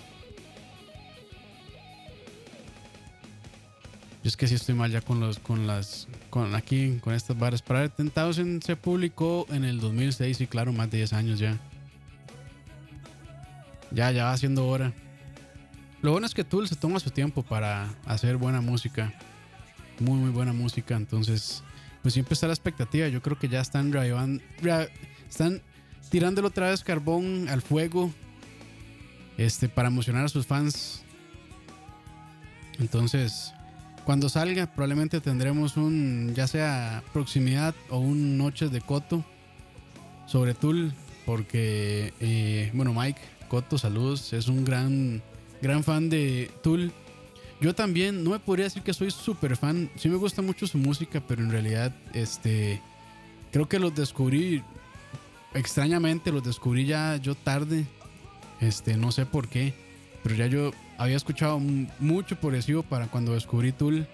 Yo 4.23 4.29
es 4.29 4.35
que 4.35 4.47
sí 4.47 4.55
estoy 4.55 4.75
mal 4.75 4.91
ya 4.91 5.01
con 5.01 5.19
los, 5.19 5.39
con 5.39 5.67
las, 5.67 6.07
con 6.29 6.55
aquí, 6.55 6.99
con 7.01 7.13
estas 7.13 7.37
barras. 7.37 7.61
Para 7.61 7.81
ver, 7.81 7.91
10,000 7.95 8.63
se 8.63 8.75
publicó 8.75 9.45
en 9.49 9.63
el 9.63 9.79
2006 9.79 10.41
y 10.41 10.47
claro, 10.47 10.73
más 10.73 10.89
de 10.89 10.97
10 10.97 11.13
años 11.13 11.39
ya. 11.39 11.57
Ya, 13.91 14.11
ya 14.11 14.25
va 14.25 14.37
siendo 14.37 14.67
hora. 14.67 14.93
Lo 16.01 16.11
bueno 16.11 16.27
es 16.27 16.33
que 16.33 16.43
Tool 16.43 16.67
se 16.67 16.75
toma 16.75 16.99
su 16.99 17.09
tiempo 17.09 17.43
para 17.43 17.89
hacer 18.05 18.37
buena 18.37 18.61
música. 18.61 19.13
Muy, 19.99 20.19
muy 20.19 20.31
buena 20.31 20.53
música. 20.53 20.95
Entonces, 20.95 21.63
pues 22.01 22.13
siempre 22.13 22.33
está 22.33 22.47
la 22.47 22.53
expectativa. 22.53 23.07
Yo 23.07 23.21
creo 23.21 23.39
que 23.39 23.47
ya 23.47 23.61
están 23.61 23.91
están 25.29 25.61
tirándole 26.09 26.47
otra 26.47 26.69
vez 26.69 26.83
carbón 26.83 27.47
al 27.49 27.61
fuego. 27.61 28.11
Este, 29.37 29.69
para 29.69 29.87
emocionar 29.87 30.25
a 30.25 30.29
sus 30.29 30.45
fans. 30.45 31.03
Entonces, 32.79 33.53
cuando 34.07 34.29
salga, 34.29 34.67
probablemente 34.67 35.19
tendremos 35.19 35.75
un, 35.75 36.31
ya 36.33 36.47
sea 36.47 37.03
proximidad 37.11 37.75
o 37.89 37.99
un 37.99 38.37
noches 38.37 38.71
de 38.71 38.79
Coto 38.79 39.21
sobre 40.27 40.53
Tool. 40.53 40.93
Porque, 41.25 42.13
eh, 42.21 42.71
bueno, 42.73 42.93
Mike 42.93 43.19
Coto, 43.49 43.77
saludos. 43.77 44.31
Es 44.31 44.47
un 44.47 44.63
gran 44.63 45.21
gran 45.61 45.83
fan 45.83 46.09
de 46.09 46.49
Tool. 46.63 46.93
Yo 47.59 47.75
también, 47.75 48.23
no 48.23 48.29
me 48.29 48.39
podría 48.39 48.67
decir 48.67 48.81
que 48.81 48.93
soy 48.93 49.11
súper 49.11 49.57
fan. 49.57 49.89
Sí 49.97 50.07
me 50.07 50.15
gusta 50.15 50.41
mucho 50.41 50.67
su 50.67 50.77
música, 50.77 51.21
pero 51.27 51.43
en 51.43 51.51
realidad, 51.51 51.93
este, 52.13 52.81
creo 53.51 53.67
que 53.67 53.77
los 53.77 53.93
descubrí, 53.93 54.63
extrañamente 55.53 56.31
los 56.31 56.45
descubrí 56.45 56.85
ya 56.85 57.17
yo 57.17 57.35
tarde. 57.35 57.85
Este, 58.61 58.95
no 58.95 59.11
sé 59.11 59.25
por 59.25 59.49
qué, 59.49 59.73
pero 60.23 60.33
ya 60.33 60.47
yo 60.47 60.71
había 60.97 61.15
escuchado 61.15 61.59
mucho 61.99 62.35
progresivo 62.35 62.83
para 62.83 63.07
cuando 63.07 63.33
descubrí 63.33 63.71
Tool. 63.71 64.07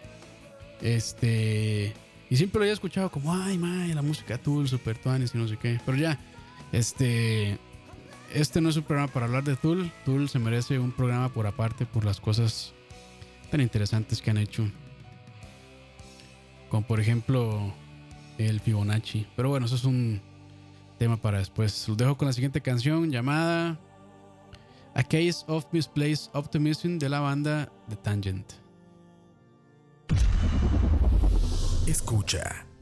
Este. 0.82 1.94
Y 2.30 2.36
siempre 2.36 2.60
lo 2.60 2.64
había 2.64 2.74
escuchado 2.74 3.10
como, 3.12 3.34
ay, 3.34 3.58
mae, 3.58 3.94
la 3.94 4.02
música 4.02 4.38
Tool, 4.38 4.68
Super 4.68 4.98
Tuanis 4.98 5.34
y 5.34 5.38
no 5.38 5.48
sé 5.48 5.58
qué. 5.58 5.80
Pero 5.86 5.98
ya, 5.98 6.20
este. 6.72 7.58
Este 8.34 8.62
no 8.62 8.70
es 8.70 8.78
un 8.78 8.84
programa 8.84 9.12
para 9.14 9.28
hablar 9.28 9.44
de 9.44 9.56
Tool. 9.56 9.92
Tool 10.06 10.28
se 10.28 10.40
merece 10.40 10.80
un 10.80 10.92
programa 10.92 11.30
por 11.30 11.46
aparte 11.46 11.86
por 11.86 12.04
las 12.04 12.20
cosas 12.20 12.74
tan 13.52 13.62
interesantes 13.62 14.22
que 14.22 14.32
han 14.32 14.38
hecho. 14.38 14.68
Como 16.70 16.88
por 16.88 17.00
ejemplo 17.00 17.72
el 18.40 18.60
Fibonacci. 18.60 19.28
Pero 19.36 19.50
bueno, 19.50 19.68
eso 19.68 19.76
es 19.76 19.84
un 19.84 20.20
tema 20.98 21.18
para 21.18 21.38
después. 21.38 21.88
Los 21.88 21.96
dejo 21.96 22.18
con 22.18 22.28
la 22.28 22.34
siguiente 22.34 22.62
canción 22.62 23.12
llamada 23.12 23.78
a 24.96 25.04
Case 25.04 25.44
of 25.48 25.66
Misplaced 25.72 26.30
Optimism 26.36 27.00
de 27.00 27.10
la 27.10 27.20
banda 27.20 27.68
The 27.90 27.96
Tangent. 27.96 28.54
Escucha. 31.88 32.73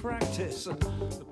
practice. 0.00 0.64
The 0.64 1.29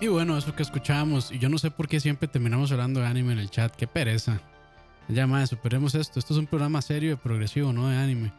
Y 0.00 0.08
bueno, 0.08 0.38
eso 0.38 0.54
que 0.54 0.62
escuchábamos, 0.62 1.30
y 1.30 1.38
yo 1.38 1.50
no 1.50 1.58
sé 1.58 1.70
por 1.70 1.86
qué 1.86 2.00
siempre 2.00 2.26
terminamos 2.26 2.72
hablando 2.72 3.00
de 3.00 3.06
anime 3.06 3.34
en 3.34 3.38
el 3.38 3.50
chat, 3.50 3.76
qué 3.76 3.86
pereza. 3.86 4.40
Ya 5.08 5.26
más, 5.26 5.50
superemos 5.50 5.94
esto. 5.94 6.18
Esto 6.18 6.32
es 6.32 6.40
un 6.40 6.46
programa 6.46 6.80
serio 6.80 7.12
y 7.12 7.16
progresivo, 7.16 7.72
no 7.72 7.88
de 7.88 7.96
anime. 7.96 8.32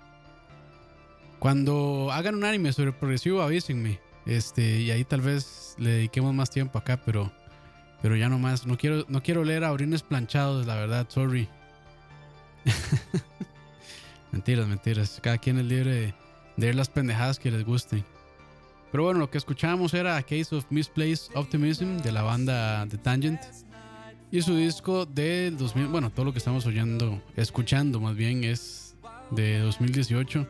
Cuando 1.37 2.09
hagan 2.11 2.35
un 2.35 2.45
anime 2.45 2.73
sobre 2.73 2.93
progresivo, 2.93 3.41
avísenme. 3.41 3.99
Este, 4.25 4.79
y 4.79 4.91
ahí 4.91 5.03
tal 5.03 5.21
vez 5.21 5.75
le 5.77 5.91
dediquemos 5.91 6.33
más 6.33 6.49
tiempo 6.49 6.79
acá, 6.79 7.01
pero, 7.05 7.31
pero 8.01 8.15
ya 8.15 8.29
no 8.29 8.39
más. 8.39 8.65
No 8.65 8.77
quiero, 8.77 9.05
no 9.07 9.21
quiero 9.21 9.43
leer 9.43 9.63
a 9.63 9.71
orines 9.71 10.01
planchados, 10.01 10.65
la 10.65 10.75
verdad, 10.75 11.07
sorry. 11.09 11.47
mentiras, 14.31 14.67
mentiras. 14.67 15.19
Cada 15.21 15.37
quien 15.37 15.59
es 15.59 15.65
libre 15.65 15.91
de, 15.91 16.13
leer 16.57 16.75
las 16.75 16.89
pendejadas 16.89 17.39
que 17.39 17.51
les 17.51 17.63
gusten. 17.63 18.03
Pero 18.91 19.03
bueno, 19.03 19.19
lo 19.19 19.29
que 19.29 19.37
escuchábamos 19.37 19.93
era 19.93 20.21
Case 20.21 20.55
of 20.55 20.65
Misplaced 20.69 21.35
Optimism 21.35 21.97
de 21.97 22.11
la 22.11 22.23
banda 22.23 22.85
The 22.89 22.97
Tangent. 22.97 23.41
Y 24.31 24.41
su 24.41 24.55
disco 24.55 25.05
del 25.05 25.57
2000, 25.57 25.87
bueno, 25.87 26.09
todo 26.09 26.25
lo 26.25 26.31
que 26.31 26.37
estamos 26.37 26.65
oyendo, 26.65 27.21
escuchando 27.35 27.99
más 27.99 28.15
bien, 28.15 28.43
es 28.43 28.95
de 29.31 29.59
2018. 29.59 30.47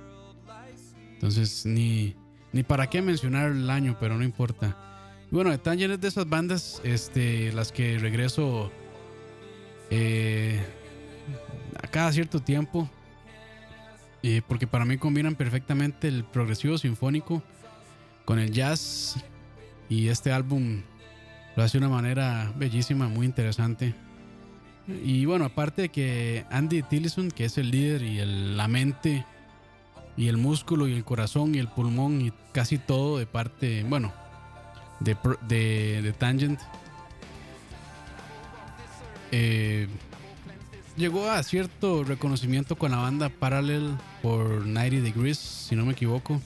Entonces, 1.13 1.65
ni, 1.65 2.15
ni 2.51 2.63
para 2.63 2.87
qué 2.87 3.01
mencionar 3.01 3.51
el 3.51 3.69
año, 3.69 3.97
pero 3.99 4.17
no 4.17 4.23
importa. 4.23 4.77
Bueno, 5.31 5.51
The 5.51 5.57
Tangent 5.59 5.93
es 5.93 6.01
de 6.01 6.07
esas 6.07 6.27
bandas, 6.27 6.81
este, 6.83 7.51
las 7.53 7.71
que 7.71 7.97
regreso 7.97 8.71
eh, 9.89 10.59
a 11.83 11.87
cada 11.87 12.11
cierto 12.11 12.39
tiempo. 12.41 12.89
eh, 14.23 14.43
porque 14.47 14.67
para 14.67 14.85
mí 14.85 14.97
combinan 14.99 15.33
perfectamente 15.33 16.07
el 16.07 16.23
progresivo 16.23 16.77
sinfónico 16.77 17.41
con 18.23 18.37
el 18.37 18.51
jazz 18.51 19.15
y 19.89 20.09
este 20.09 20.31
álbum 20.31 20.83
lo 21.55 21.63
hace 21.63 21.79
de 21.79 21.85
una 21.87 21.95
manera 21.95 22.53
bellísima, 22.55 23.07
muy 23.09 23.25
interesante. 23.25 23.95
Y 25.03 25.25
bueno, 25.25 25.45
aparte 25.45 25.81
de 25.83 25.89
que 25.89 26.45
Andy 26.51 26.83
Tillison, 26.83 27.31
que 27.31 27.45
es 27.45 27.57
el 27.57 27.71
líder 27.71 28.03
y 28.03 28.19
el- 28.19 28.57
la 28.57 28.67
mente 28.67 29.25
y 30.17 30.27
el 30.27 30.37
músculo 30.37 30.87
y 30.87 30.93
el 30.93 31.03
corazón 31.03 31.55
y 31.55 31.57
el 31.57 31.67
pulmón 31.67 32.21
y 32.21 32.31
casi 32.53 32.77
todo 32.77 33.17
de 33.17 33.25
parte, 33.25 33.83
bueno, 33.89 34.13
de, 34.99 35.17
de, 35.47 36.01
de 36.03 36.13
Tangent, 36.13 36.59
eh, 39.31 39.87
llegó 40.97 41.29
a 41.29 41.41
cierto 41.43 42.03
reconocimiento 42.03 42.75
con 42.75 42.91
la 42.91 42.97
banda 42.97 43.29
Parallel 43.29 43.97
por 44.21 44.65
90 44.65 45.01
Degrees, 45.01 45.37
si 45.37 45.75
no 45.75 45.85
me 45.85 45.93
equivoco. 45.93 46.41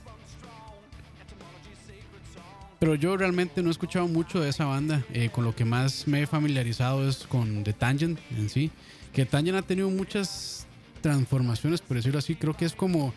Pero 2.80 2.96
yo 2.96 3.18
realmente 3.18 3.64
no 3.64 3.70
he 3.70 3.72
escuchado 3.72 4.08
mucho 4.08 4.40
de 4.42 4.50
esa 4.50 4.66
banda. 4.66 5.04
Eh, 5.14 5.30
con 5.32 5.44
lo 5.44 5.56
que 5.56 5.66
más 5.66 6.08
me 6.08 6.22
he 6.22 6.28
familiarizado 6.28 7.08
es 7.08 7.26
con 7.26 7.64
The 7.64 7.74
Tangent 7.74 8.20
en 8.32 8.50
sí. 8.50 8.72
Que 9.14 9.26
Tangent 9.26 9.58
ha 9.58 9.62
tenido 9.62 9.90
muchas 9.90 10.68
transformaciones, 11.02 11.82
por 11.82 11.98
decirlo 11.98 12.20
así. 12.20 12.36
Creo 12.36 12.56
que 12.56 12.66
es 12.66 12.74
como. 12.74 13.14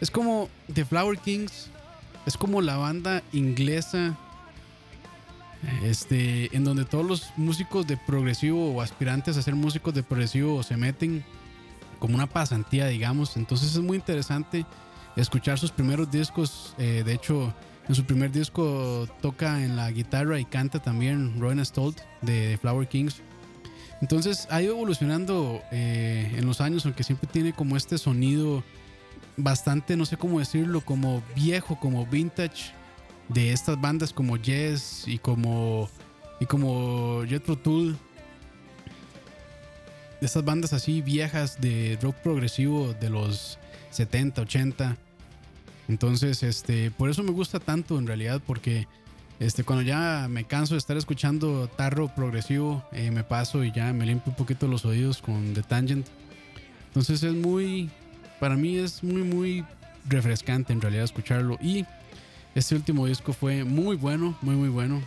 Es 0.00 0.10
como 0.10 0.48
The 0.72 0.84
Flower 0.84 1.18
Kings. 1.18 1.70
Es 2.26 2.36
como 2.36 2.60
la 2.60 2.76
banda 2.76 3.22
inglesa. 3.32 4.18
Este. 5.82 6.54
En 6.56 6.64
donde 6.64 6.84
todos 6.84 7.04
los 7.04 7.32
músicos 7.36 7.86
de 7.86 7.96
progresivo 7.96 8.72
o 8.74 8.80
aspirantes 8.80 9.36
a 9.36 9.42
ser 9.42 9.54
músicos 9.54 9.94
de 9.94 10.02
progresivo 10.02 10.62
se 10.62 10.76
meten 10.76 11.24
como 11.98 12.14
una 12.14 12.28
pasantía, 12.28 12.86
digamos. 12.86 13.36
Entonces 13.36 13.74
es 13.74 13.80
muy 13.80 13.96
interesante 13.96 14.64
escuchar 15.16 15.58
sus 15.58 15.70
primeros 15.70 16.10
discos. 16.10 16.74
Eh, 16.78 17.02
de 17.04 17.12
hecho, 17.12 17.52
en 17.88 17.94
su 17.94 18.04
primer 18.04 18.30
disco 18.30 19.08
toca 19.20 19.64
en 19.64 19.76
la 19.76 19.90
guitarra 19.90 20.38
y 20.38 20.44
canta 20.44 20.80
también 20.80 21.40
Rowan 21.40 21.64
Stolt 21.64 21.98
de 22.22 22.58
Flower 22.60 22.86
Kings. 22.86 23.22
Entonces 24.00 24.46
ha 24.50 24.62
ido 24.62 24.74
evolucionando 24.74 25.60
eh, 25.72 26.32
en 26.36 26.46
los 26.46 26.60
años, 26.60 26.84
aunque 26.84 27.02
siempre 27.02 27.28
tiene 27.32 27.52
como 27.52 27.76
este 27.76 27.98
sonido 27.98 28.62
bastante, 29.36 29.96
no 29.96 30.06
sé 30.06 30.16
cómo 30.16 30.38
decirlo, 30.38 30.82
como 30.82 31.22
viejo, 31.34 31.78
como 31.80 32.06
vintage 32.06 32.72
de 33.28 33.52
estas 33.52 33.80
bandas 33.80 34.12
como 34.12 34.36
Yes 34.36 35.04
y 35.06 35.18
como 35.18 35.88
y 36.40 36.46
como 36.46 37.24
Jethro. 37.26 37.56
De 40.20 40.26
estas 40.26 40.44
bandas 40.44 40.72
así 40.72 41.00
viejas 41.00 41.60
de 41.60 41.98
rock 42.02 42.16
progresivo 42.16 42.94
de 42.94 43.10
los 43.10 43.58
70, 43.90 44.42
80. 44.42 44.96
Entonces, 45.88 46.42
este, 46.42 46.90
por 46.90 47.08
eso 47.08 47.22
me 47.22 47.30
gusta 47.30 47.60
tanto 47.60 47.98
en 47.98 48.06
realidad, 48.06 48.42
porque 48.46 48.86
este, 49.40 49.62
cuando 49.64 49.82
ya 49.82 50.26
me 50.28 50.44
canso 50.44 50.74
de 50.74 50.78
estar 50.78 50.96
escuchando 50.96 51.68
tarro 51.68 52.08
progresivo, 52.14 52.84
eh, 52.92 53.10
me 53.10 53.24
paso 53.24 53.62
y 53.64 53.72
ya 53.72 53.92
me 53.92 54.04
limpio 54.04 54.30
un 54.30 54.36
poquito 54.36 54.66
los 54.66 54.84
oídos 54.84 55.22
con 55.22 55.54
The 55.54 55.62
Tangent. 55.62 56.06
Entonces 56.88 57.22
es 57.22 57.34
muy, 57.34 57.90
para 58.40 58.56
mí 58.56 58.76
es 58.76 59.04
muy, 59.04 59.22
muy 59.22 59.64
refrescante 60.08 60.72
en 60.72 60.80
realidad 60.80 61.04
escucharlo. 61.04 61.58
Y 61.62 61.86
este 62.58 62.74
último 62.74 63.06
disco 63.06 63.32
fue 63.32 63.64
muy 63.64 63.96
bueno, 63.96 64.36
muy, 64.42 64.56
muy 64.56 64.68
bueno. 64.68 65.00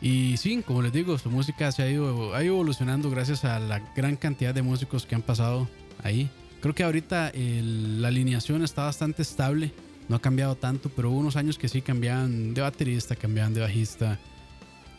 Y 0.00 0.36
sí, 0.36 0.62
como 0.62 0.82
les 0.82 0.92
digo, 0.92 1.18
su 1.18 1.30
música 1.30 1.72
se 1.72 1.82
ha 1.82 1.90
ido, 1.90 2.34
ha 2.34 2.44
ido 2.44 2.54
evolucionando 2.54 3.10
gracias 3.10 3.44
a 3.44 3.58
la 3.58 3.80
gran 3.94 4.16
cantidad 4.16 4.54
de 4.54 4.62
músicos 4.62 5.06
que 5.06 5.14
han 5.14 5.22
pasado 5.22 5.68
ahí. 6.02 6.30
Creo 6.60 6.74
que 6.74 6.84
ahorita 6.84 7.32
la 7.34 8.08
alineación 8.08 8.62
está 8.62 8.84
bastante 8.84 9.22
estable, 9.22 9.72
no 10.08 10.16
ha 10.16 10.20
cambiado 10.20 10.54
tanto, 10.54 10.90
pero 10.90 11.10
hubo 11.10 11.18
unos 11.18 11.36
años 11.36 11.58
que 11.58 11.68
sí 11.68 11.80
cambiaban 11.80 12.54
de 12.54 12.60
baterista, 12.60 13.16
cambiaban 13.16 13.54
de 13.54 13.62
bajista, 13.62 14.18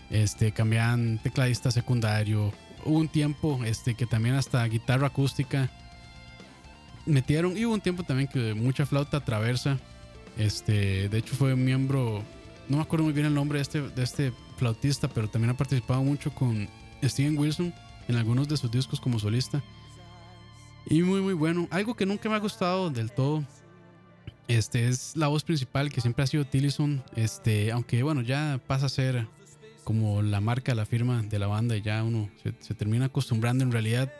este, 0.09 0.51
cambiaban 0.51 1.19
tecladista 1.21 1.71
secundario. 1.71 2.51
Hubo 2.83 2.97
un 2.97 3.07
tiempo 3.07 3.59
este, 3.65 3.95
que 3.95 4.05
también 4.05 4.35
hasta 4.35 4.65
guitarra 4.65 5.07
acústica 5.07 5.69
metieron, 7.07 7.57
y 7.57 7.65
hubo 7.65 7.73
un 7.73 7.81
tiempo 7.81 8.03
también 8.03 8.27
que 8.27 8.53
mucha 8.53 8.85
flauta 8.85 9.23
traversa. 9.23 9.79
Este, 10.37 11.09
de 11.09 11.17
hecho 11.17 11.35
fue 11.35 11.55
miembro, 11.55 12.23
no 12.69 12.77
me 12.77 12.83
acuerdo 12.83 13.05
muy 13.05 13.13
bien 13.13 13.25
el 13.25 13.33
nombre 13.33 13.57
de 13.57 13.63
este, 13.63 13.81
de 13.81 14.03
este 14.03 14.33
flautista, 14.57 15.07
pero 15.07 15.27
también 15.29 15.49
ha 15.49 15.58
participado 15.58 16.03
mucho 16.03 16.31
con 16.31 16.67
Steven 17.03 17.37
Wilson 17.37 17.73
en 18.08 18.15
algunos 18.15 18.47
de 18.47 18.58
sus 18.58 18.69
discos 18.69 18.99
como 18.99 19.19
solista. 19.19 19.63
Y 20.89 21.01
muy 21.01 21.21
muy 21.21 21.33
bueno. 21.33 21.67
Algo 21.69 21.95
que 21.95 22.05
nunca 22.05 22.29
me 22.29 22.35
ha 22.35 22.39
gustado 22.39 22.89
del 22.89 23.12
todo. 23.12 23.43
Este 24.47 24.87
es 24.87 25.17
la 25.17 25.27
voz 25.27 25.43
principal 25.43 25.91
que 25.91 25.99
siempre 25.99 26.23
ha 26.23 26.27
sido 26.27 26.45
Tillison. 26.45 27.03
Este, 27.15 27.71
aunque 27.71 28.03
bueno, 28.03 28.21
ya 28.21 28.62
pasa 28.67 28.85
a 28.85 28.89
ser 28.89 29.27
como 29.83 30.21
la 30.21 30.39
marca, 30.39 30.75
la 30.75 30.85
firma 30.85 31.23
de 31.23 31.39
la 31.39 31.47
banda 31.47 31.75
y 31.75 31.81
ya 31.81 32.03
uno 32.03 32.29
se, 32.41 32.53
se 32.60 32.73
termina 32.73 33.05
acostumbrando 33.05 33.63
en 33.63 33.71
realidad. 33.71 34.12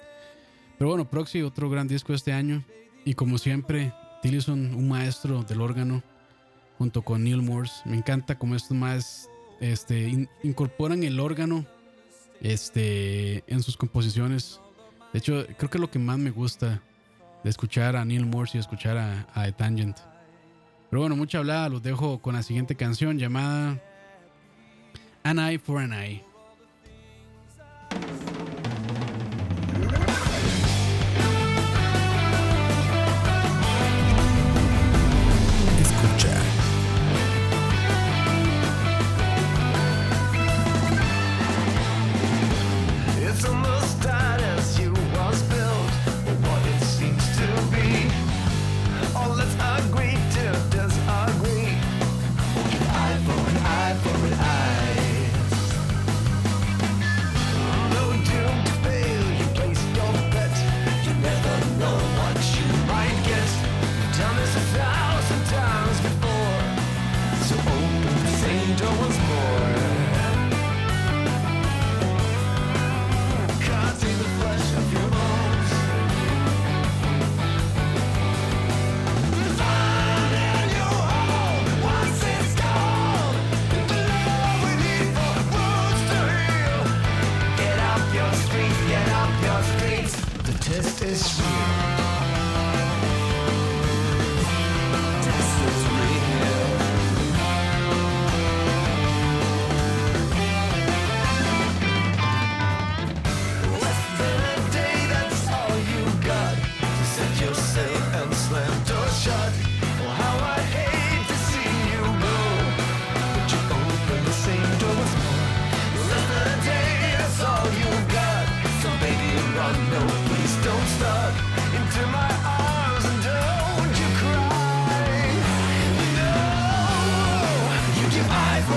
Pero 0.78 0.90
bueno, 0.90 1.10
Proxy, 1.10 1.42
otro 1.42 1.70
gran 1.70 1.88
disco 1.88 2.14
este 2.14 2.34
año. 2.34 2.64
Y 3.06 3.14
como 3.14 3.38
siempre, 3.38 3.94
Tillison, 4.22 4.76
un 4.76 4.88
maestro 4.88 5.44
del 5.44 5.62
órgano, 5.62 6.04
junto 6.78 7.02
con 7.02 7.24
Neil 7.24 7.42
Morse. 7.42 7.82
Me 7.86 7.98
encanta 7.98 8.38
como 8.38 8.56
estos 8.56 8.78
más 8.78 9.30
este, 9.60 10.08
in- 10.08 10.30
incorporan 10.44 11.04
el 11.04 11.20
órgano 11.20 11.66
este, 12.42 13.44
en 13.48 13.64
sus 13.64 13.78
composiciones. 13.78 14.60
De 15.14 15.20
hecho, 15.20 15.46
creo 15.58 15.70
que 15.70 15.78
es 15.78 15.82
lo 15.82 15.90
que 15.90 16.00
más 16.00 16.18
me 16.20 16.30
gusta 16.32 16.82
de 17.44 17.50
escuchar 17.50 17.96
a 17.96 18.06
Neil 18.06 18.26
Morse 18.26 18.58
y 18.58 18.60
escuchar 18.60 18.98
a, 18.98 19.28
a 19.34 19.46
The 19.46 19.54
Tangent. 19.54 19.98
Pero 20.90 21.02
bueno, 21.02 21.16
mucha 21.16 21.40
hablada, 21.40 21.70
los 21.70 21.82
dejo 21.82 22.20
con 22.22 22.36
la 22.36 22.44
siguiente 22.44 22.76
canción 22.76 23.18
llamada 23.18 23.82
An 25.24 25.40
Eye 25.40 25.60
for 25.60 25.80
an 25.82 25.94
Eye. 25.94 26.24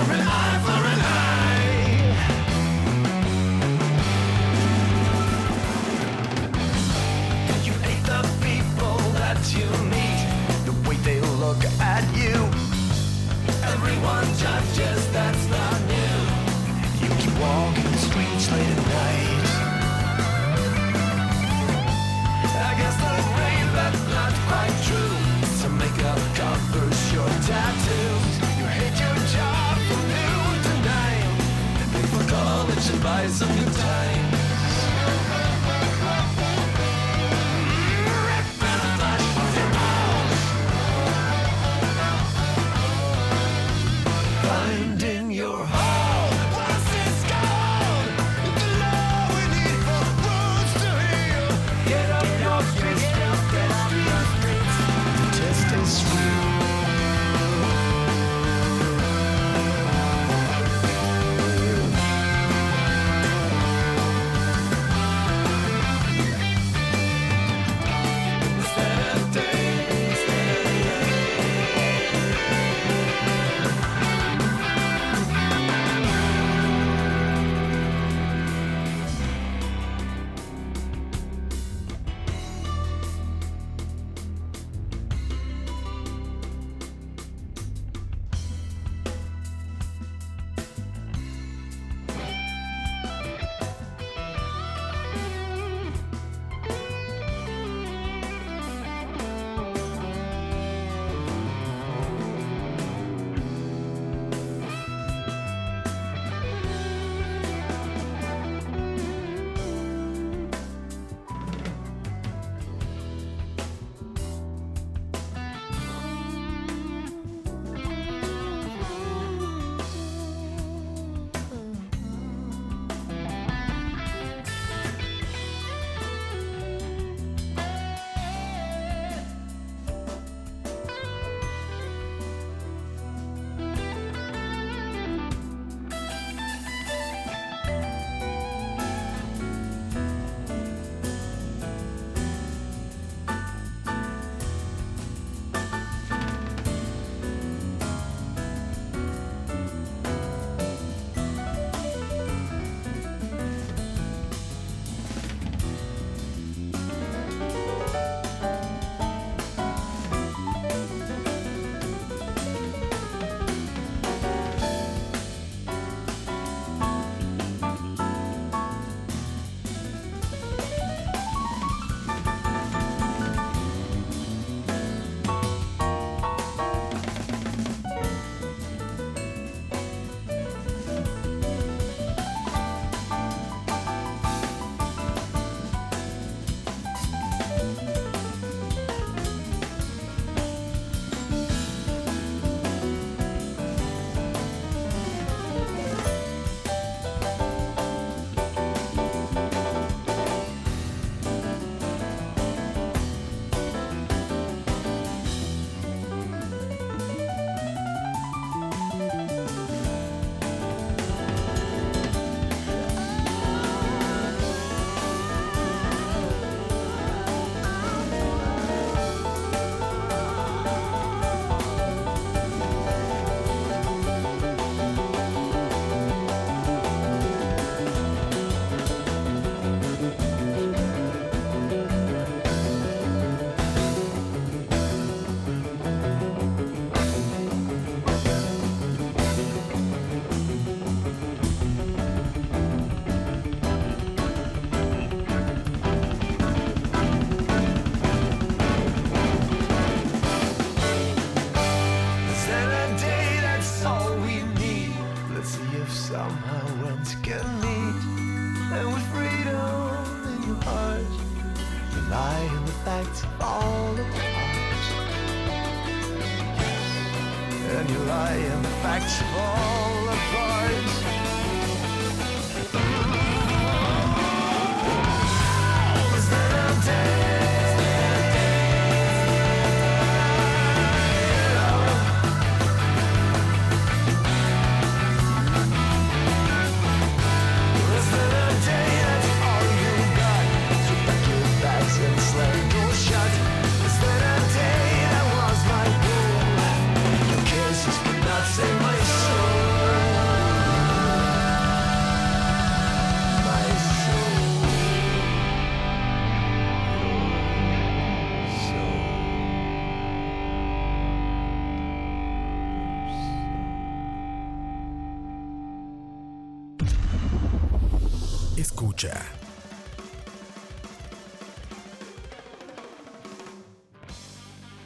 We're 0.07 0.15
alive. 0.15 0.80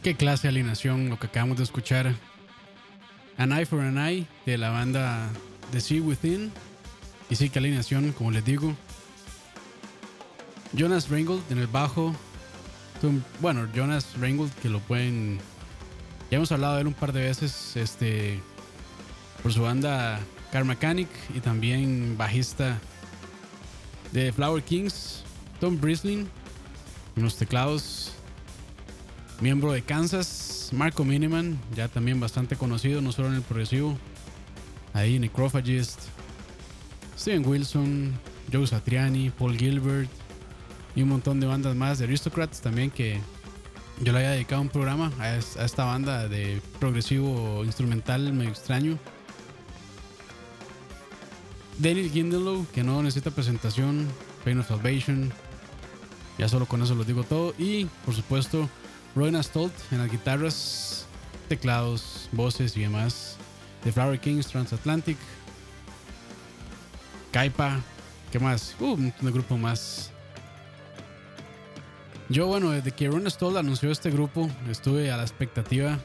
Qué 0.05 0.13
clase 0.13 0.43
de 0.43 0.49
alineación 0.49 1.09
lo 1.09 1.17
que 1.17 1.25
acabamos 1.25 1.57
de 1.57 1.63
escuchar. 1.63 2.13
An 3.39 3.51
Eye 3.51 3.65
for 3.65 3.81
an 3.81 3.97
Eye 3.97 4.27
de 4.45 4.55
la 4.55 4.69
banda 4.69 5.31
The 5.71 5.81
Sea 5.81 5.99
Within. 5.99 6.51
Y 7.27 7.35
sí, 7.35 7.49
qué 7.49 7.57
alineación, 7.57 8.11
como 8.11 8.29
les 8.29 8.45
digo. 8.45 8.75
Jonas 10.73 11.09
Ringold 11.09 11.41
en 11.51 11.57
el 11.57 11.65
bajo. 11.65 12.13
Bueno, 13.41 13.67
Jonas 13.73 14.05
Ringold 14.19 14.53
que 14.61 14.69
lo 14.69 14.79
pueden... 14.79 15.39
Ya 16.29 16.37
hemos 16.37 16.51
hablado 16.51 16.75
de 16.75 16.81
él 16.81 16.87
un 16.87 16.93
par 16.93 17.11
de 17.11 17.23
veces. 17.23 17.75
Este... 17.75 18.39
Por 19.41 19.53
su 19.53 19.63
banda 19.63 20.19
Car 20.51 20.65
Mechanic. 20.65 21.09
Y 21.35 21.39
también 21.39 22.15
bajista 22.15 22.77
de 24.11 24.31
Flower 24.31 24.61
Kings. 24.61 25.23
Tom 25.59 25.81
Brisling. 25.81 26.29
En 27.15 27.23
los 27.23 27.37
teclados 27.37 28.14
miembro 29.41 29.71
de 29.73 29.81
Kansas, 29.81 30.69
Marco 30.73 31.03
Miniman, 31.03 31.59
ya 31.75 31.87
también 31.87 32.19
bastante 32.19 32.55
conocido, 32.55 33.01
no 33.01 33.11
solo 33.11 33.29
en 33.29 33.35
el 33.35 33.41
progresivo, 33.41 33.97
ahí 34.93 35.19
Necrophagist, 35.19 35.99
Steven 37.17 37.45
Wilson, 37.45 38.13
Joe 38.51 38.65
Satriani, 38.67 39.29
Paul 39.31 39.57
Gilbert 39.57 40.09
y 40.95 41.01
un 41.01 41.09
montón 41.09 41.39
de 41.39 41.47
bandas 41.47 41.75
más, 41.75 41.99
de 41.99 42.05
Aristocrats 42.05 42.61
también 42.61 42.89
que 42.91 43.19
yo 44.01 44.11
le 44.11 44.19
había 44.19 44.31
dedicado 44.31 44.61
un 44.61 44.69
programa 44.69 45.11
a, 45.19 45.35
es- 45.35 45.57
a 45.57 45.65
esta 45.65 45.85
banda 45.85 46.27
de 46.27 46.61
progresivo 46.79 47.63
instrumental 47.63 48.31
medio 48.33 48.49
extraño. 48.51 48.97
Daniel 51.77 52.09
Gindelow, 52.09 52.65
que 52.73 52.83
no 52.83 53.01
necesita 53.03 53.31
presentación, 53.31 54.07
Pain 54.45 54.59
of 54.59 54.67
Salvation, 54.67 55.31
ya 56.37 56.47
solo 56.47 56.65
con 56.65 56.81
eso 56.81 56.95
lo 56.95 57.03
digo 57.03 57.23
todo. 57.23 57.53
Y 57.57 57.85
por 58.05 58.13
supuesto, 58.15 58.69
Roy 59.15 59.31
Stolt 59.41 59.73
en 59.91 59.99
las 59.99 60.11
guitarras, 60.11 61.05
teclados, 61.47 62.27
voces 62.33 62.75
y 62.75 62.81
demás. 62.81 63.37
The 63.83 63.91
Flower 63.91 64.19
Kings, 64.19 64.47
Transatlantic, 64.47 65.17
Kaipa, 67.31 67.79
¿qué 68.31 68.39
más? 68.39 68.75
Uh, 68.79 68.93
un 68.93 69.03
montón 69.03 69.25
de 69.25 69.31
grupo 69.31 69.57
más. 69.57 70.11
Yo, 72.27 72.47
bueno, 72.47 72.71
desde 72.71 72.91
que 72.91 73.07
Ron 73.07 73.29
Stoll 73.29 73.55
anunció 73.57 73.91
este 73.91 74.09
grupo, 74.09 74.49
estuve 74.69 75.11
a 75.11 75.17
la 75.17 75.23
expectativa 75.23 75.99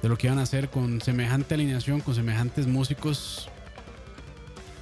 de 0.00 0.08
lo 0.08 0.16
que 0.16 0.28
iban 0.28 0.38
a 0.38 0.42
hacer 0.42 0.70
con 0.70 1.00
semejante 1.00 1.54
alineación, 1.54 2.00
con 2.00 2.14
semejantes 2.14 2.66
músicos. 2.66 3.48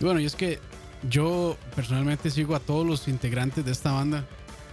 Y 0.01 0.05
bueno, 0.05 0.21
y 0.21 0.27
es 0.27 0.37
que 0.37 0.61
yo 1.09 1.57
personalmente 1.75 2.31
sigo 2.31 2.55
a 2.55 2.61
todos 2.61 2.87
los 2.87 3.09
integrantes 3.09 3.65
de 3.65 3.73
esta 3.73 3.93
banda. 3.93 4.27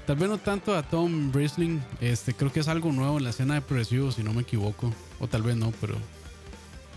Tal 0.06 0.16
vez 0.16 0.30
no 0.30 0.38
tanto 0.38 0.76
a 0.76 0.84
Tom 0.84 1.32
Brisling, 1.32 1.82
este, 2.02 2.34
creo 2.34 2.52
que 2.52 2.60
es 2.60 2.68
algo 2.68 2.92
nuevo 2.92 3.18
en 3.18 3.24
la 3.24 3.30
escena 3.30 3.54
de 3.54 3.62
progresivo, 3.62 4.12
si 4.12 4.24
no 4.24 4.34
me 4.34 4.42
equivoco. 4.42 4.92
O 5.20 5.28
tal 5.28 5.44
vez 5.44 5.56
no, 5.56 5.72
pero 5.80 5.96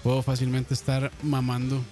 puedo 0.03 0.23
fácilmente 0.23 0.75
estar 0.75 1.13
mamando. 1.23 1.83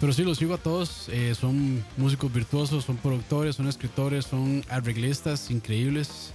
Pero 0.00 0.12
sí, 0.12 0.22
los 0.22 0.38
sigo 0.38 0.54
a 0.54 0.58
todos. 0.58 1.08
eh, 1.08 1.34
son 1.34 1.84
músicos 1.96 2.32
virtuosos, 2.32 2.84
son 2.84 2.96
productores, 2.96 3.56
son 3.56 3.68
escritores, 3.68 4.26
son 4.26 4.64
arreglistas 4.68 5.50
increíbles. 5.50 6.32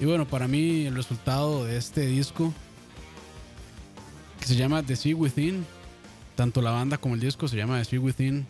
Y 0.00 0.04
bueno, 0.04 0.26
para 0.26 0.48
mí 0.48 0.86
el 0.86 0.94
resultado 0.94 1.64
de 1.64 1.76
este 1.76 2.06
disco, 2.06 2.52
que 4.40 4.46
se 4.46 4.56
llama 4.56 4.82
The 4.82 4.96
Sea 4.96 5.16
Within, 5.16 5.66
tanto 6.36 6.62
la 6.62 6.70
banda 6.70 6.98
como 6.98 7.14
el 7.14 7.20
disco 7.20 7.48
se 7.48 7.56
llama 7.56 7.78
The 7.78 7.84
Sea 7.84 8.00
Within, 8.00 8.46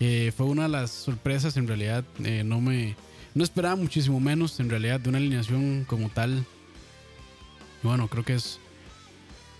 eh, 0.00 0.32
fue 0.36 0.46
una 0.46 0.64
de 0.64 0.68
las 0.70 0.90
sorpresas 0.90 1.56
en 1.56 1.66
realidad. 1.66 2.04
eh, 2.24 2.42
no 2.44 2.60
me 2.60 2.96
no 3.34 3.42
esperaba 3.42 3.74
muchísimo 3.74 4.20
menos 4.20 4.60
en 4.60 4.70
realidad 4.70 5.00
de 5.00 5.08
una 5.08 5.18
alineación 5.18 5.84
como 5.88 6.08
tal. 6.08 6.44
Bueno, 7.82 8.08
creo 8.08 8.24
que 8.24 8.34
es 8.34 8.60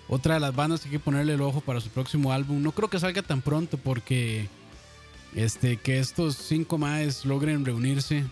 otra 0.08 0.34
de 0.34 0.40
las 0.40 0.54
bandas 0.54 0.80
que 0.80 0.88
hay 0.88 0.92
que 0.92 1.00
ponerle 1.00 1.34
el 1.34 1.40
ojo 1.40 1.60
para 1.60 1.80
su 1.80 1.88
próximo 1.88 2.32
álbum. 2.32 2.62
No 2.62 2.72
creo 2.72 2.88
que 2.88 3.00
salga 3.00 3.22
tan 3.22 3.42
pronto 3.42 3.76
porque 3.76 4.48
este, 5.34 5.76
que 5.76 5.98
estos 5.98 6.36
cinco 6.36 6.78
maes 6.78 7.24
logren 7.24 7.64
reunirse 7.64 8.24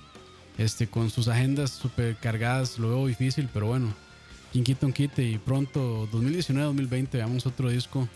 este, 0.58 0.86
con 0.86 1.10
sus 1.10 1.28
agendas 1.28 1.70
super 1.70 2.16
cargadas 2.16 2.78
lo 2.78 2.90
veo 2.90 3.06
difícil, 3.06 3.48
pero 3.52 3.66
bueno, 3.66 3.92
quien 4.52 4.62
quita 4.64 4.86
un 4.86 4.92
quite 4.92 5.24
y 5.24 5.38
pronto 5.38 6.08
2019-2020 6.12 7.08
veamos 7.12 7.46
otro 7.46 7.68
disco 7.68 8.08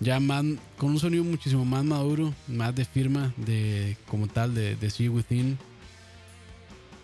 ya 0.00 0.20
más, 0.20 0.44
con 0.76 0.90
un 0.90 0.98
sonido 0.98 1.24
muchísimo 1.24 1.64
más 1.64 1.84
maduro, 1.84 2.34
más 2.48 2.74
de 2.74 2.84
firma 2.84 3.32
de 3.36 3.96
como 4.08 4.26
tal 4.26 4.54
de, 4.54 4.76
de 4.76 4.90
See 4.90 5.08
Within. 5.08 5.58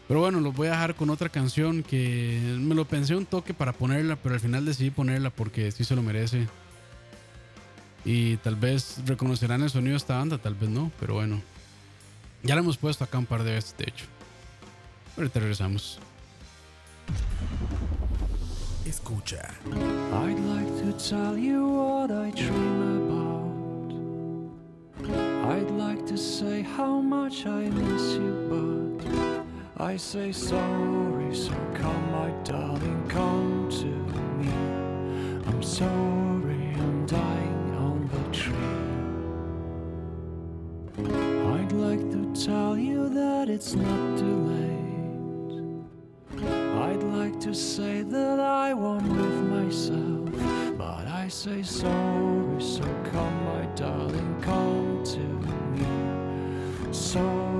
Pero 0.09 0.21
bueno, 0.21 0.41
los 0.41 0.55
voy 0.55 0.69
a 0.69 0.73
dejar 0.73 0.95
con 0.95 1.11
otra 1.11 1.29
canción 1.29 1.83
que 1.83 2.39
me 2.61 2.75
lo 2.75 2.85
pensé 2.85 3.17
un 3.17 3.25
toque 3.25 3.55
para 3.55 3.73
ponerla, 3.73 4.17
pero 4.17 4.35
al 4.35 4.41
final 4.41 4.65
decidí 4.65 4.91
ponerla 4.91 5.31
porque 5.31 5.71
sí 5.73 5.85
se 5.85 5.97
lo 5.97 6.03
merece. 6.03 6.49
Y 8.05 8.37
tal 8.39 8.57
vez 8.57 8.99
reconocerán 9.07 9.63
el 9.63 9.71
sonido 9.71 9.93
de 9.93 9.99
esta 9.99 10.19
banda, 10.19 10.37
tal 10.39 10.55
vez 10.55 10.69
no, 10.69 10.91
pero 10.99 11.15
bueno. 11.15 11.41
Ya 12.43 12.57
la 12.57 12.61
hemos 12.61 12.77
puesto 12.77 13.05
acá 13.05 13.19
un 13.19 13.27
par 13.27 13.45
de 13.45 13.53
veces, 13.53 13.77
de 13.79 13.85
hecho. 13.85 14.05
Ahorita 15.17 15.41
regresamos. 15.41 15.99
Escucha. 18.85 19.49
I'd 20.13 20.39
like 20.41 20.62
to 20.93 21.11
tell 21.11 21.37
you 21.39 21.67
what 21.69 22.11
I 22.11 22.31
dream 22.31 22.83
about. 23.01 23.93
I'd 25.53 25.71
like 25.71 26.05
to 26.07 26.19
say 26.19 26.63
how 26.63 27.01
much 27.01 27.47
I 27.47 27.71
miss 27.71 28.15
you, 28.15 28.35
but 28.51 29.07
I 29.83 29.97
say 29.97 30.33
sorry, 30.33 31.35
so 31.35 31.53
come, 31.75 32.13
my 32.13 32.31
darling, 32.45 33.09
come 33.09 33.71
to 33.71 33.87
me. 33.87 34.53
I'm 35.47 35.63
sorry, 35.63 36.75
I'm 36.85 37.07
dying 37.07 37.75
on 37.87 38.09
the 38.13 38.23
tree. 38.37 38.83
I'd 41.57 41.73
like 41.73 42.11
to 42.11 42.33
tell 42.47 42.77
you 42.77 43.09
that 43.09 43.49
it's 43.49 43.75
not 43.75 44.19
too 44.19 44.39
late. 44.53 44.83
I'd 46.83 47.03
like 47.03 47.41
to 47.41 47.55
say 47.55 48.03
that 48.03 48.41
I 48.41 48.75
won't 48.75 49.09
live 49.09 49.45
myself, 49.49 50.12
but 51.03 51.11
I 51.13 51.29
say 51.29 51.63
sorry, 51.63 52.63
so 52.63 52.83
come, 53.11 53.45
my 53.45 53.67
darling, 53.75 54.41
come 54.41 55.03
to 55.05 55.19
me. 55.19 56.93
Sorry, 56.93 57.52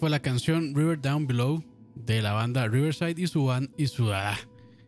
fue 0.00 0.08
la 0.08 0.22
canción 0.22 0.74
River 0.74 0.98
Down 0.98 1.26
Below 1.26 1.62
de 1.94 2.22
la 2.22 2.32
banda 2.32 2.66
Riverside 2.66 3.20
y 3.20 3.26
su, 3.26 3.52
y 3.76 3.86
su, 3.86 4.10
ah, 4.10 4.34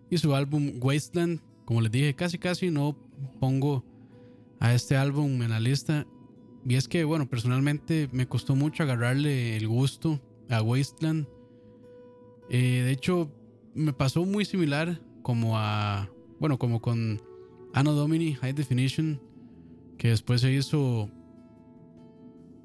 y 0.08 0.16
su 0.16 0.34
álbum 0.34 0.72
Wasteland. 0.80 1.38
Como 1.66 1.82
les 1.82 1.92
dije, 1.92 2.14
casi 2.14 2.38
casi 2.38 2.70
no 2.70 2.96
pongo 3.38 3.84
a 4.58 4.72
este 4.72 4.96
álbum 4.96 5.42
en 5.42 5.50
la 5.50 5.60
lista. 5.60 6.06
Y 6.66 6.76
es 6.76 6.88
que, 6.88 7.04
bueno, 7.04 7.28
personalmente 7.28 8.08
me 8.10 8.26
costó 8.26 8.56
mucho 8.56 8.84
agarrarle 8.84 9.58
el 9.58 9.68
gusto 9.68 10.18
a 10.48 10.62
Wasteland. 10.62 11.28
Eh, 12.48 12.80
de 12.82 12.90
hecho, 12.90 13.30
me 13.74 13.92
pasó 13.92 14.24
muy 14.24 14.46
similar 14.46 14.98
como 15.20 15.58
a, 15.58 16.08
bueno, 16.40 16.58
como 16.58 16.80
con 16.80 17.20
Anno 17.74 17.92
Domini 17.92 18.32
High 18.32 18.54
Definition, 18.54 19.20
que 19.98 20.08
después 20.08 20.40
se 20.40 20.50
hizo 20.54 21.10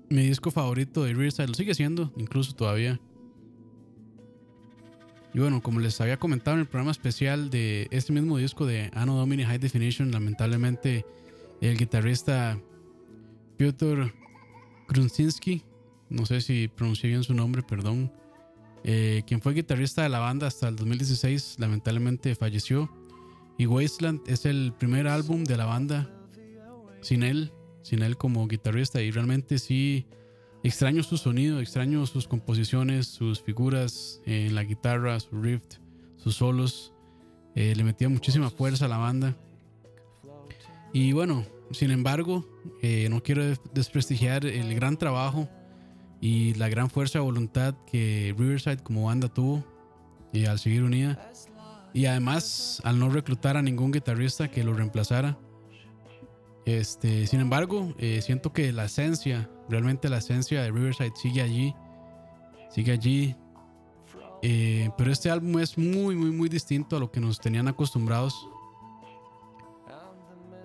mi 0.10 0.28
disco 0.28 0.52
favorito 0.52 1.04
de 1.04 1.14
Riverside, 1.14 1.48
lo 1.48 1.54
sigue 1.54 1.74
siendo, 1.74 2.14
incluso 2.18 2.54
todavía. 2.54 3.00
Y 5.34 5.40
bueno, 5.40 5.62
como 5.62 5.80
les 5.80 6.00
había 6.02 6.18
comentado 6.18 6.56
en 6.56 6.62
el 6.62 6.68
programa 6.68 6.92
especial 6.92 7.50
de 7.50 7.88
este 7.92 8.14
mismo 8.14 8.38
disco 8.38 8.66
de 8.66 8.90
Anno 8.94 9.16
Domini 9.16 9.44
High 9.44 9.60
Definition, 9.60 10.12
lamentablemente 10.12 11.06
el 11.62 11.78
guitarrista 11.78 12.60
Piotr 13.58 14.14
Krunsinski, 14.88 15.64
no 16.10 16.26
sé 16.26 16.42
si 16.42 16.68
pronuncié 16.70 17.10
bien 17.10 17.24
su 17.24 17.34
nombre, 17.34 17.62
perdón, 17.62 18.12
eh, 18.84 19.24
quien 19.28 19.42
fue 19.42 19.54
guitarrista 19.54 20.04
de 20.04 20.10
la 20.10 20.20
banda 20.20 20.48
hasta 20.48 20.70
el 20.70 20.76
2016, 20.76 21.58
lamentablemente 21.60 22.34
falleció. 22.36 22.90
Y 23.58 23.66
Wasteland 23.66 24.22
es 24.28 24.46
el 24.46 24.74
primer 24.78 25.08
álbum 25.08 25.44
de 25.44 25.58
la 25.58 25.66
banda 25.66 26.10
sin 27.02 27.24
él, 27.24 27.52
sin 27.88 28.04
él 28.04 28.18
como 28.18 28.46
guitarrista. 28.48 29.02
Y 29.02 29.12
realmente 29.12 29.60
sí 29.60 30.06
extraño 30.62 31.04
su 31.04 31.16
sonido, 31.16 31.62
extraño 31.62 32.06
sus 32.06 32.28
composiciones, 32.28 33.08
sus 33.08 33.42
figuras 33.42 34.22
en 34.26 34.56
la 34.56 34.66
guitarra, 34.66 35.18
su 35.22 35.42
riff, 35.42 35.64
sus 36.18 36.36
solos. 36.36 36.94
Eh, 37.56 37.74
le 37.78 37.86
metía 37.86 38.10
muchísima 38.10 38.50
fuerza 38.50 38.86
a 38.86 38.88
la 38.90 38.98
banda. 38.98 39.38
Y 40.92 41.14
bueno, 41.14 41.46
sin 41.72 41.92
embargo, 41.92 42.46
eh, 42.82 43.08
no 43.10 43.24
quiero 43.24 43.44
desprestigiar 43.74 44.46
el 44.46 44.76
gran 44.76 44.98
trabajo 44.98 45.48
y 46.20 46.56
la 46.56 46.68
gran 46.68 46.90
fuerza 46.90 47.20
de 47.20 47.26
voluntad 47.26 47.74
que 47.90 48.36
Riverside 48.38 48.84
como 48.84 49.06
banda 49.06 49.30
tuvo 49.30 49.64
y 50.34 50.46
al 50.46 50.60
seguir 50.60 50.84
unida. 50.84 51.32
Y 51.94 52.06
además 52.06 52.82
al 52.84 53.00
no 53.00 53.10
reclutar 53.10 53.56
a 53.56 53.62
ningún 53.62 53.94
guitarrista 53.94 54.52
que 54.52 54.66
lo 54.66 54.74
reemplazara. 54.74 55.38
Este, 56.68 57.26
sin 57.28 57.40
embargo, 57.40 57.96
eh, 57.98 58.22
siento 58.22 58.52
que 58.52 58.74
la 58.74 58.84
esencia, 58.84 59.50
realmente 59.70 60.10
la 60.10 60.18
esencia 60.18 60.62
de 60.62 60.70
Riverside 60.70 61.14
sigue 61.16 61.42
allí. 61.42 61.74
Sigue 62.70 62.92
allí. 62.92 63.38
Eh, 64.42 64.90
pero 64.98 65.10
este 65.10 65.32
álbum 65.32 65.60
es 65.60 65.78
muy, 65.78 66.14
muy, 66.14 66.30
muy 66.30 66.50
distinto 66.50 66.98
a 66.98 67.00
lo 67.00 67.10
que 67.10 67.22
nos 67.22 67.40
tenían 67.40 67.70
acostumbrados. 67.70 68.50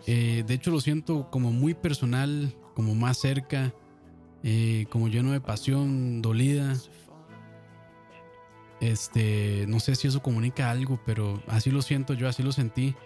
Eh, 0.09 0.43
de 0.45 0.55
hecho, 0.55 0.73
lo 0.73 0.81
siento 0.81 1.31
como 1.31 1.53
muy 1.53 1.73
personal, 1.73 2.53
como 2.75 2.97
más 2.97 3.19
cerca, 3.19 3.73
como 4.91 5.07
lleno 5.07 5.31
de 5.31 5.41
pasión, 5.41 6.21
dolida. 6.21 6.75
Este, 8.81 9.67
no 9.69 9.79
sé 9.79 9.95
si 9.95 10.09
eso 10.09 10.21
comunica 10.21 10.69
algo, 10.69 11.01
pero 11.07 11.41
así 11.47 11.71
lo 11.71 11.81
siento 11.81 12.13
yo, 12.15 12.27
así 12.27 12.43
lo 12.43 12.51
sentí. 12.51 12.97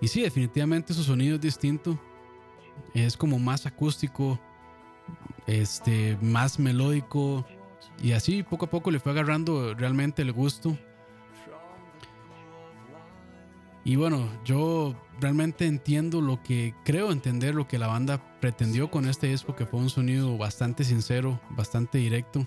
Y 0.00 0.08
sí, 0.08 0.22
definitivamente 0.22 0.94
su 0.94 1.04
sonido 1.04 1.34
es 1.34 1.42
distinto. 1.42 2.00
Es 2.94 3.16
como 3.16 3.38
más 3.38 3.66
acústico, 3.66 4.38
este, 5.46 6.16
más 6.20 6.58
melódico. 6.58 7.46
Y 8.02 8.12
así 8.12 8.42
poco 8.42 8.66
a 8.66 8.70
poco 8.70 8.90
le 8.90 9.00
fue 9.00 9.12
agarrando 9.12 9.74
realmente 9.74 10.22
el 10.22 10.32
gusto. 10.32 10.76
Y 13.84 13.96
bueno, 13.96 14.28
yo 14.44 14.94
realmente 15.20 15.66
entiendo 15.66 16.20
lo 16.20 16.42
que 16.42 16.74
creo 16.84 17.12
entender 17.12 17.54
lo 17.54 17.66
que 17.66 17.78
la 17.78 17.86
banda 17.86 18.22
pretendió 18.40 18.90
con 18.90 19.08
este 19.08 19.28
disco, 19.28 19.56
que 19.56 19.66
fue 19.66 19.80
un 19.80 19.90
sonido 19.90 20.36
bastante 20.36 20.84
sincero, 20.84 21.40
bastante 21.50 21.98
directo. 21.98 22.46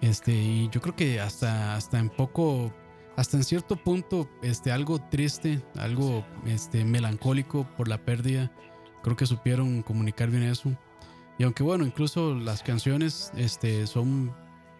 Este, 0.00 0.32
y 0.32 0.68
yo 0.70 0.80
creo 0.80 0.96
que 0.96 1.20
hasta, 1.20 1.74
hasta 1.74 1.98
en 1.98 2.08
poco, 2.08 2.72
hasta 3.16 3.36
en 3.36 3.44
cierto 3.44 3.76
punto, 3.76 4.28
este, 4.42 4.72
algo 4.72 4.98
triste, 4.98 5.62
algo 5.76 6.24
este, 6.46 6.84
melancólico 6.84 7.66
por 7.76 7.88
la 7.88 7.98
pérdida. 8.04 8.50
Creo 9.02 9.16
que 9.16 9.26
supieron 9.26 9.82
comunicar 9.82 10.30
bien 10.30 10.44
eso. 10.44 10.70
Y 11.38 11.44
aunque 11.44 11.62
bueno, 11.62 11.84
incluso 11.84 12.34
las 12.34 12.62
canciones 12.62 13.32
este, 13.36 13.86
son, 13.86 14.34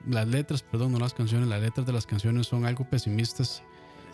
las 0.06 0.28
letras, 0.28 0.62
perdón, 0.62 0.92
no 0.92 0.98
las 0.98 1.14
canciones, 1.14 1.48
las 1.48 1.60
letras 1.60 1.86
de 1.86 1.92
las 1.92 2.06
canciones 2.06 2.46
son 2.46 2.64
algo 2.66 2.88
pesimistas. 2.88 3.62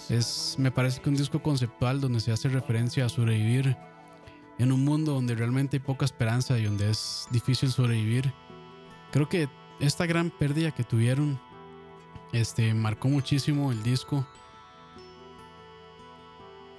Es, 0.09 0.57
me 0.59 0.71
parece 0.71 1.01
que 1.01 1.09
un 1.09 1.17
disco 1.17 1.43
conceptual 1.43 2.01
donde 2.01 2.21
se 2.21 2.33
hace 2.33 2.49
referencia 2.49 3.07
a 3.07 3.09
sobrevivir 3.09 3.77
en 4.59 4.73
un 4.73 4.85
mundo 4.85 5.13
donde 5.13 5.35
realmente 5.35 5.77
hay 5.77 5.81
poca 5.81 6.05
esperanza 6.05 6.59
y 6.59 6.65
donde 6.65 6.91
es 6.91 7.27
difícil 7.31 7.71
sobrevivir. 7.71 8.33
Creo 9.13 9.29
que 9.29 9.49
esta 9.81 10.07
gran 10.07 10.31
pérdida 10.31 10.71
que 10.71 10.85
tuvieron 10.85 11.41
este, 12.33 12.75
marcó 12.75 13.09
muchísimo 13.09 13.73
el 13.73 13.83
disco. 13.83 14.27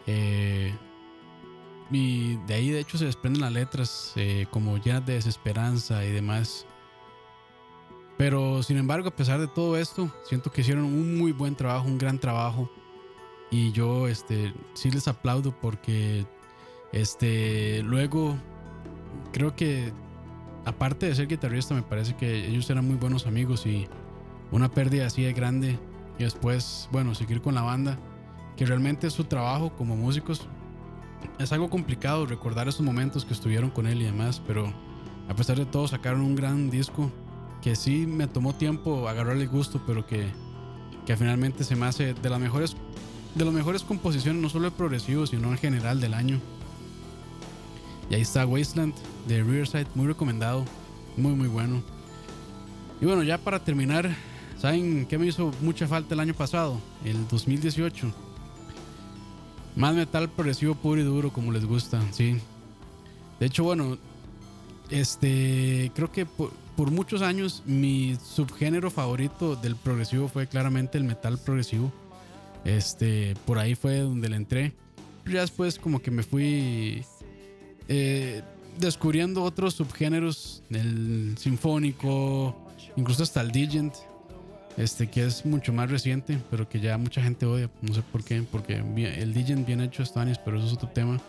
Eh, 0.06 0.74
y 1.91 2.36
de 2.48 2.54
ahí 2.54 2.70
de 2.70 2.80
hecho 2.80 2.98
se 2.98 3.06
desprenden 3.06 3.41
las 3.41 3.52
letras 3.52 4.14
eh, 4.16 4.45
como 4.52 4.78
llenas 4.78 5.06
de 5.06 5.14
desesperanza 5.14 6.04
y 6.06 6.12
demás. 6.12 6.66
Pero 8.18 8.64
sin 8.64 8.78
embargo, 8.78 9.10
a 9.10 9.16
pesar 9.16 9.39
de 9.39 9.48
todo 9.48 9.78
esto, 9.78 10.12
siento 10.26 10.52
que 10.52 10.62
hicieron 10.62 10.86
un 10.86 11.18
muy 11.18 11.32
buen 11.32 11.56
trabajo, 11.56 11.88
un 11.88 11.98
gran 11.98 12.18
trabajo. 12.20 12.70
Y 13.52 13.72
yo 13.72 14.08
este, 14.08 14.54
sí 14.74 14.91
les 14.91 15.08
aplaudo 15.08 15.52
porque 15.52 16.26
este, 16.91 17.82
luego 17.84 18.36
creo 19.32 19.56
que 19.56 19.93
aparte 20.66 21.06
de 21.06 21.16
ser 21.16 21.28
guitarrista 21.28 21.74
me 21.74 21.84
parece 21.84 22.16
que 22.16 22.48
ellos 22.48 22.70
eran 22.70 22.86
muy 22.86 22.98
buenos 22.98 23.26
amigos 23.26 23.66
y 23.66 23.88
una 24.52 24.70
pérdida 24.70 25.08
así 25.08 25.24
de 25.24 25.34
grande 25.34 25.80
y 26.20 26.24
después, 26.24 26.89
bueno, 26.91 27.14
seguir 27.16 27.41
con 27.41 27.56
la 27.56 27.62
banda, 27.62 27.98
que 28.56 28.66
realmente 28.66 29.08
es 29.08 29.14
su 29.14 29.26
trabajo 29.26 29.72
como 29.76 29.95
músicos. 29.95 30.48
Es 31.39 31.52
algo 31.52 31.70
complicado 31.70 32.26
recordar 32.26 32.68
esos 32.68 32.82
momentos 32.82 33.26
que 33.26 33.34
estuvieron 33.34 33.70
con 33.70 33.88
él 33.88 34.02
y 34.02 34.06
demás, 34.06 34.41
pero 34.45 34.74
a 35.30 35.36
pesar 35.36 35.58
de 35.58 35.66
todo 35.66 35.88
sacaron 35.88 36.22
un 36.22 36.36
gran 36.36 36.70
disco 36.70 37.12
que 37.62 37.76
sí 37.76 38.06
me 38.08 38.28
tomó 38.28 38.54
tiempo 38.54 39.08
agarrarle 39.08 39.43
el 39.43 39.50
gusto, 39.50 39.82
pero 39.86 40.06
que, 40.06 40.32
que 41.06 41.18
finalmente 41.18 41.64
se 41.64 41.76
me 41.76 41.86
hace 41.86 42.14
de 42.14 42.30
las 42.30 42.39
mejores 42.39 42.76
de 43.36 43.45
las 43.45 43.54
mejores 43.54 43.84
composiciones, 43.84 44.41
no 44.41 44.50
solo 44.50 44.66
de 44.66 44.72
progresivo, 44.72 45.28
sino 45.28 45.52
en 45.52 45.58
general 45.58 46.02
del 46.02 46.16
año. 46.16 46.39
Y 48.10 48.16
ahí 48.16 48.22
está 48.22 48.48
Wasteland 48.48 48.95
de 49.28 49.43
Riverside, 49.43 49.86
muy 49.93 50.08
recomendado, 50.08 50.66
muy 51.18 51.34
muy 51.34 51.48
bueno. 51.48 51.84
Y 53.00 53.06
bueno, 53.06 53.22
ya 53.22 53.38
para 53.38 53.64
terminar, 53.64 54.16
¿saben 54.60 55.05
qué 55.05 55.18
me 55.18 55.28
hizo 55.28 55.51
mucha 55.62 55.88
falta 55.88 56.14
el 56.14 56.20
año 56.20 56.34
pasado? 56.34 56.80
El 57.03 57.28
2018. 57.28 58.12
Más 59.76 59.95
metal 59.95 60.30
progresivo 60.30 60.76
puro 60.76 61.01
y 61.01 61.03
duro, 61.03 61.32
como 61.32 61.51
les 61.51 61.66
gusta, 61.66 62.01
sí. 62.12 62.38
De 63.39 63.45
hecho, 63.45 63.64
bueno, 63.64 63.97
este, 64.89 65.91
creo 65.93 66.12
que 66.12 66.26
por, 66.26 66.51
muchos 66.91 67.22
años 67.22 67.64
mi 67.66 68.18
subgénero 68.24 68.91
favorito 68.91 69.55
del 69.55 69.76
progresivo 69.76 70.28
fue 70.28 70.47
claramente 70.47 70.97
el 70.97 71.03
metal 71.03 71.38
progresivo. 71.38 71.91
Este, 72.66 73.36
por 73.45 73.60
ahí 73.60 73.76
fue 73.76 73.99
donde 73.99 74.30
le 74.30 74.36
entré. 74.36 74.74
Ya 75.26 75.41
después 75.41 75.78
como 75.78 76.01
que 76.01 76.12
me 76.12 76.24
fui 76.24 77.03
eh, 77.88 78.41
descubriendo 78.80 79.43
otros 79.43 79.76
subgéneros, 79.76 80.64
el 80.70 81.36
sinfónico, 81.38 82.55
incluso 82.95 83.24
hasta 83.24 83.41
el 83.41 83.51
digent, 83.51 83.93
este 84.78 85.07
que 85.07 85.25
es 85.25 85.45
mucho 85.45 85.73
más 85.73 85.89
reciente, 85.89 86.39
pero 86.49 86.69
que 86.69 86.80
ya 86.80 86.97
mucha 86.97 87.21
gente 87.21 87.45
odia, 87.45 87.69
no 87.82 87.93
sé 87.93 88.03
por 88.03 88.23
qué, 88.23 88.43
porque 88.43 88.75
el 88.75 89.34
digent 89.34 89.65
bien 89.65 89.82
hecho 89.82 90.03
está 90.03 90.25
pero 90.45 90.57
eso 90.57 90.67
es 90.67 90.73
otro 90.73 90.89
tema. 90.89 91.19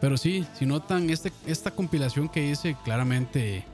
Pero 0.00 0.16
sí, 0.16 0.44
si 0.58 0.66
notan 0.66 1.10
este, 1.10 1.32
esta 1.46 1.70
compilación 1.70 2.28
que 2.28 2.50
hice 2.50 2.76
claramente 2.84 3.64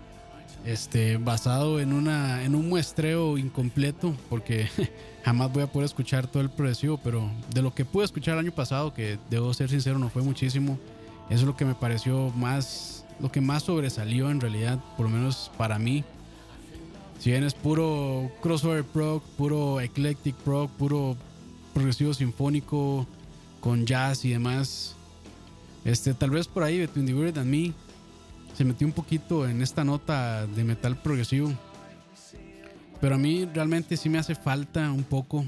este, 0.64 1.18
basado 1.18 1.80
en, 1.80 1.92
una, 1.92 2.42
en 2.44 2.55
un 2.55 2.68
muestreo 2.68 3.36
incompleto, 3.36 4.14
porque 4.30 4.68
jamás 5.24 5.52
voy 5.52 5.62
a 5.62 5.66
poder 5.66 5.86
escuchar 5.86 6.26
todo 6.26 6.42
el 6.42 6.50
progresivo, 6.50 6.98
pero 7.02 7.30
de 7.52 7.62
lo 7.62 7.74
que 7.74 7.84
pude 7.84 8.05
escuchar 8.05 8.34
el 8.34 8.40
año 8.40 8.52
pasado, 8.52 8.94
que 8.94 9.18
debo 9.28 9.52
ser 9.52 9.68
sincero, 9.68 9.98
no 9.98 10.09
fue 10.09 10.22
muchísimo, 10.22 10.78
eso 11.28 11.40
es 11.40 11.46
lo 11.46 11.57
que 11.57 11.64
me 11.64 11.74
pareció 11.74 12.30
más, 12.30 13.05
lo 13.20 13.30
que 13.30 13.40
más 13.40 13.64
sobresalió 13.64 14.30
en 14.30 14.40
realidad, 14.40 14.78
por 14.96 15.07
lo 15.07 15.11
menos 15.11 15.50
para 15.59 15.78
mí. 15.78 16.05
Si 17.19 17.31
bien 17.31 17.45
es 17.45 17.55
puro 17.55 18.31
crossover 18.43 18.85
prog, 18.85 19.23
puro 19.37 19.81
eclectic 19.81 20.35
prog, 20.37 20.71
puro 20.71 21.17
progresivo 21.73 22.12
sinfónico 22.12 23.07
con 23.61 23.87
jazz 23.87 24.25
y 24.25 24.31
demás, 24.31 24.95
este, 25.85 26.15
tal 26.15 26.31
vez 26.31 26.49
por 26.49 26.62
ahí 26.62 26.79
Between 26.79 27.07
the 27.07 27.15
Weird 27.15 27.39
and 27.39 27.51
Me 27.51 27.73
se 28.57 28.65
metió 28.65 28.87
un 28.87 28.93
poquito 28.93 29.49
en 29.49 29.62
esta 29.62 29.85
nota 29.85 30.47
de 30.47 30.65
metal 30.65 30.97
progresivo. 30.97 31.53
Pero 33.01 33.17
a 33.17 33.19
mí 33.19 33.45
realmente 33.53 33.97
sí 33.97 34.09
me 34.09 34.19
hace 34.19 34.35
falta 34.35 34.91
un 34.93 35.05
poco 35.05 35.45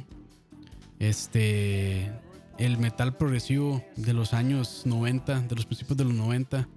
este 0.98 2.10
el 2.58 2.78
metal 2.78 3.16
progresivo 3.16 3.82
de 3.96 4.14
los 4.14 4.32
años 4.32 4.82
90, 4.86 5.40
de 5.42 5.54
los 5.54 5.66
principios 5.66 5.96
de 5.96 6.04
los 6.04 6.14
90. 6.14 6.68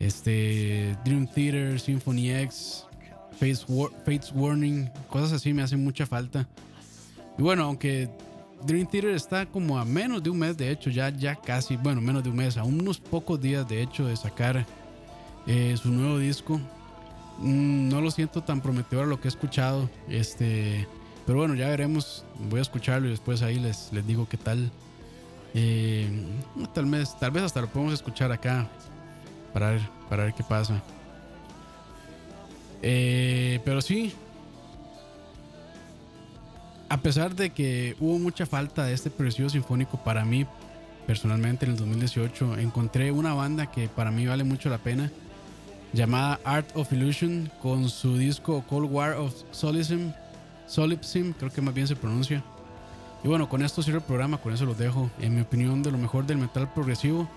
Este 0.00 0.96
Dream 1.04 1.26
Theater, 1.26 1.78
Symphony 1.78 2.30
X, 2.30 2.84
Fates, 3.34 4.32
Warning, 4.34 4.90
cosas 5.08 5.32
así 5.32 5.52
me 5.52 5.62
hacen 5.62 5.82
mucha 5.82 6.06
falta. 6.06 6.46
Y 7.38 7.42
bueno, 7.42 7.64
aunque 7.64 8.08
Dream 8.64 8.86
Theater 8.86 9.10
está 9.10 9.46
como 9.46 9.78
a 9.78 9.84
menos 9.84 10.22
de 10.22 10.30
un 10.30 10.38
mes, 10.38 10.56
de 10.56 10.70
hecho, 10.70 10.90
ya, 10.90 11.10
ya 11.10 11.34
casi, 11.36 11.76
bueno, 11.76 12.00
menos 12.00 12.22
de 12.22 12.30
un 12.30 12.36
mes, 12.36 12.56
a 12.56 12.64
unos 12.64 12.98
pocos 12.98 13.40
días 13.40 13.68
de 13.68 13.82
hecho 13.82 14.06
de 14.06 14.16
sacar 14.16 14.64
eh, 15.46 15.76
su 15.80 15.90
nuevo 15.90 16.18
disco. 16.18 16.58
Mm, 17.38 17.88
no 17.88 18.00
lo 18.00 18.10
siento 18.10 18.42
tan 18.42 18.60
prometedor 18.60 19.06
lo 19.06 19.20
que 19.20 19.28
he 19.28 19.30
escuchado. 19.30 19.90
Este, 20.08 20.86
pero 21.26 21.38
bueno, 21.38 21.54
ya 21.54 21.68
veremos. 21.68 22.24
Voy 22.48 22.60
a 22.60 22.62
escucharlo 22.62 23.08
y 23.08 23.10
después 23.10 23.42
ahí 23.42 23.58
les, 23.58 23.92
les 23.92 24.06
digo 24.06 24.28
qué 24.28 24.36
tal. 24.36 24.70
Eh, 25.54 26.08
tal, 26.72 26.86
vez, 26.86 27.18
tal 27.18 27.30
vez 27.30 27.44
hasta 27.44 27.60
lo 27.60 27.68
podemos 27.68 27.94
escuchar 27.94 28.32
acá 28.32 28.68
para 29.52 29.70
ver, 29.70 29.82
para 30.08 30.24
ver 30.24 30.34
qué 30.34 30.42
pasa. 30.42 30.82
Eh, 32.86 33.60
pero 33.64 33.80
sí, 33.80 34.12
a 36.90 36.98
pesar 36.98 37.34
de 37.34 37.48
que 37.48 37.96
hubo 37.98 38.18
mucha 38.18 38.44
falta 38.44 38.84
de 38.84 38.92
este 38.92 39.08
progresivo 39.08 39.48
sinfónico 39.48 39.96
para 40.04 40.26
mí, 40.26 40.44
personalmente 41.06 41.64
en 41.64 41.72
el 41.72 41.78
2018, 41.78 42.58
encontré 42.58 43.10
una 43.10 43.32
banda 43.32 43.70
que 43.70 43.88
para 43.88 44.10
mí 44.10 44.26
vale 44.26 44.44
mucho 44.44 44.68
la 44.68 44.76
pena, 44.76 45.10
llamada 45.94 46.38
Art 46.44 46.68
of 46.74 46.92
Illusion, 46.92 47.50
con 47.62 47.88
su 47.88 48.18
disco 48.18 48.62
Cold 48.68 48.92
War 48.92 49.12
of 49.14 49.32
Solism, 49.50 50.12
Solipsim, 50.66 51.32
creo 51.32 51.50
que 51.50 51.62
más 51.62 51.72
bien 51.72 51.88
se 51.88 51.96
pronuncia. 51.96 52.44
Y 53.22 53.28
bueno, 53.28 53.48
con 53.48 53.62
esto 53.62 53.82
cierro 53.82 54.00
el 54.00 54.04
programa, 54.04 54.36
con 54.36 54.52
eso 54.52 54.66
los 54.66 54.76
dejo. 54.76 55.08
En 55.20 55.34
mi 55.34 55.40
opinión, 55.40 55.82
de 55.82 55.90
lo 55.90 55.96
mejor 55.96 56.26
del 56.26 56.36
metal 56.36 56.70
progresivo, 56.74 57.30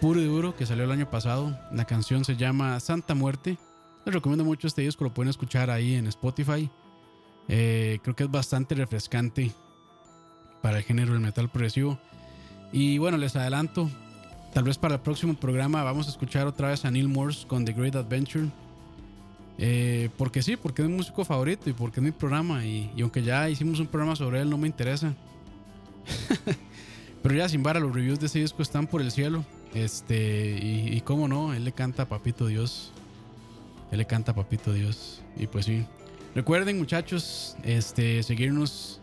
puro 0.00 0.20
y 0.20 0.26
duro, 0.26 0.54
que 0.54 0.66
salió 0.66 0.84
el 0.84 0.92
año 0.92 1.10
pasado. 1.10 1.58
La 1.72 1.84
canción 1.84 2.24
se 2.24 2.36
llama 2.36 2.78
Santa 2.78 3.16
Muerte. 3.16 3.58
Les 4.04 4.14
recomiendo 4.14 4.44
mucho 4.44 4.66
este 4.66 4.82
disco, 4.82 5.04
lo 5.04 5.14
pueden 5.14 5.30
escuchar 5.30 5.70
ahí 5.70 5.94
en 5.94 6.06
Spotify. 6.08 6.68
Eh, 7.48 7.98
creo 8.02 8.14
que 8.14 8.24
es 8.24 8.30
bastante 8.30 8.74
refrescante 8.74 9.50
para 10.60 10.78
el 10.78 10.84
género 10.84 11.12
del 11.12 11.22
metal 11.22 11.48
progresivo. 11.48 11.98
Y 12.70 12.98
bueno, 12.98 13.16
les 13.16 13.34
adelanto, 13.36 13.90
tal 14.52 14.64
vez 14.64 14.76
para 14.76 14.96
el 14.96 15.00
próximo 15.00 15.34
programa 15.34 15.82
vamos 15.82 16.06
a 16.06 16.10
escuchar 16.10 16.46
otra 16.46 16.68
vez 16.68 16.84
a 16.84 16.90
Neil 16.90 17.08
Morse 17.08 17.46
con 17.46 17.64
The 17.64 17.72
Great 17.72 17.96
Adventure. 17.96 18.48
Eh, 19.56 20.10
porque 20.18 20.42
sí, 20.42 20.56
porque 20.56 20.82
es 20.82 20.88
mi 20.88 20.96
músico 20.96 21.24
favorito 21.24 21.70
y 21.70 21.72
porque 21.72 22.00
es 22.00 22.04
mi 22.04 22.12
programa. 22.12 22.64
Y, 22.64 22.90
aunque 23.00 23.22
ya 23.22 23.48
hicimos 23.48 23.80
un 23.80 23.86
programa 23.86 24.16
sobre 24.16 24.40
él, 24.40 24.50
no 24.50 24.58
me 24.58 24.66
interesa. 24.66 25.14
Pero 27.22 27.34
ya 27.34 27.48
sin 27.48 27.62
vara, 27.62 27.80
los 27.80 27.94
reviews 27.94 28.20
de 28.20 28.26
ese 28.26 28.40
disco 28.40 28.60
están 28.60 28.86
por 28.86 29.00
el 29.00 29.10
cielo. 29.10 29.44
Este, 29.72 30.58
y, 30.60 30.94
y 30.94 31.00
cómo 31.00 31.26
no, 31.26 31.54
él 31.54 31.64
le 31.64 31.72
canta 31.72 32.02
a 32.02 32.08
Papito 32.08 32.46
Dios. 32.46 32.93
Él 33.90 33.98
le 33.98 34.06
canta 34.06 34.34
Papito 34.34 34.72
Dios. 34.72 35.22
Y 35.36 35.46
pues 35.46 35.66
sí. 35.66 35.86
Recuerden, 36.34 36.78
muchachos, 36.78 37.56
este, 37.62 38.22
seguirnos 38.22 39.00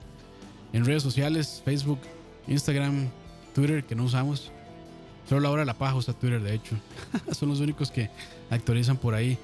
en 0.73 0.85
redes 0.85 1.03
sociales: 1.03 1.61
Facebook, 1.63 1.99
Instagram, 2.47 3.09
Twitter, 3.53 3.83
que 3.83 3.95
no 3.95 4.03
usamos. 4.03 4.51
Solo 5.27 5.41
la 5.41 5.49
hora 5.51 5.61
de 5.61 5.67
la 5.67 5.77
paja 5.77 5.95
usa 5.95 6.13
Twitter, 6.13 6.41
de 6.41 6.53
hecho. 6.53 6.75
Son 7.31 7.49
los 7.49 7.59
únicos 7.59 7.91
que 7.91 8.09
actualizan 8.49 8.97
por 8.97 9.13
ahí. 9.13 9.37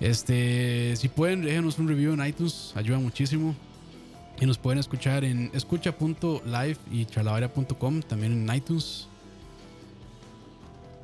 Este, 0.00 0.94
si 0.96 1.08
pueden, 1.08 1.42
déjenos 1.42 1.78
un 1.78 1.88
review 1.88 2.12
en 2.12 2.24
iTunes, 2.24 2.72
ayuda 2.76 2.98
muchísimo. 2.98 3.54
Y 4.40 4.44
nos 4.44 4.58
pueden 4.58 4.78
escuchar 4.78 5.24
en 5.24 5.50
escucha.live 5.54 6.76
y 6.92 7.06
charlavaria.com, 7.06 8.02
también 8.02 8.32
en 8.48 8.54
iTunes. 8.54 9.08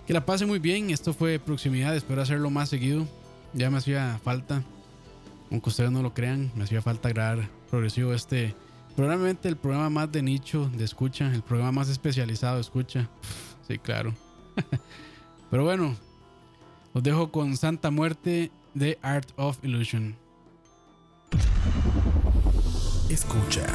Que 0.06 0.12
la 0.12 0.24
pasen 0.24 0.48
muy 0.48 0.58
bien. 0.58 0.90
Esto 0.90 1.14
fue 1.14 1.38
proximidad. 1.38 1.96
Espero 1.96 2.20
hacerlo 2.20 2.50
más 2.50 2.68
seguido. 2.68 3.06
Ya 3.54 3.70
me 3.70 3.78
hacía 3.78 4.18
falta, 4.22 4.62
aunque 5.50 5.68
ustedes 5.68 5.90
no 5.90 6.02
lo 6.02 6.14
crean, 6.14 6.50
me 6.54 6.64
hacía 6.64 6.82
falta 6.82 7.08
grabar 7.08 7.48
progresivo 7.70 8.12
este. 8.14 8.54
Probablemente 8.96 9.48
el 9.48 9.56
programa 9.56 9.88
más 9.88 10.12
de 10.12 10.22
nicho 10.22 10.70
de 10.76 10.84
escucha, 10.84 11.32
el 11.32 11.42
programa 11.42 11.72
más 11.72 11.88
especializado 11.88 12.56
de 12.56 12.60
escucha. 12.60 13.08
Sí, 13.66 13.78
claro. 13.78 14.14
Pero 15.50 15.64
bueno, 15.64 15.96
os 16.92 17.02
dejo 17.02 17.30
con 17.30 17.56
Santa 17.56 17.90
Muerte 17.90 18.50
de 18.74 18.98
Art 19.02 19.30
of 19.36 19.58
Illusion. 19.62 20.16
Escucha. 23.08 23.66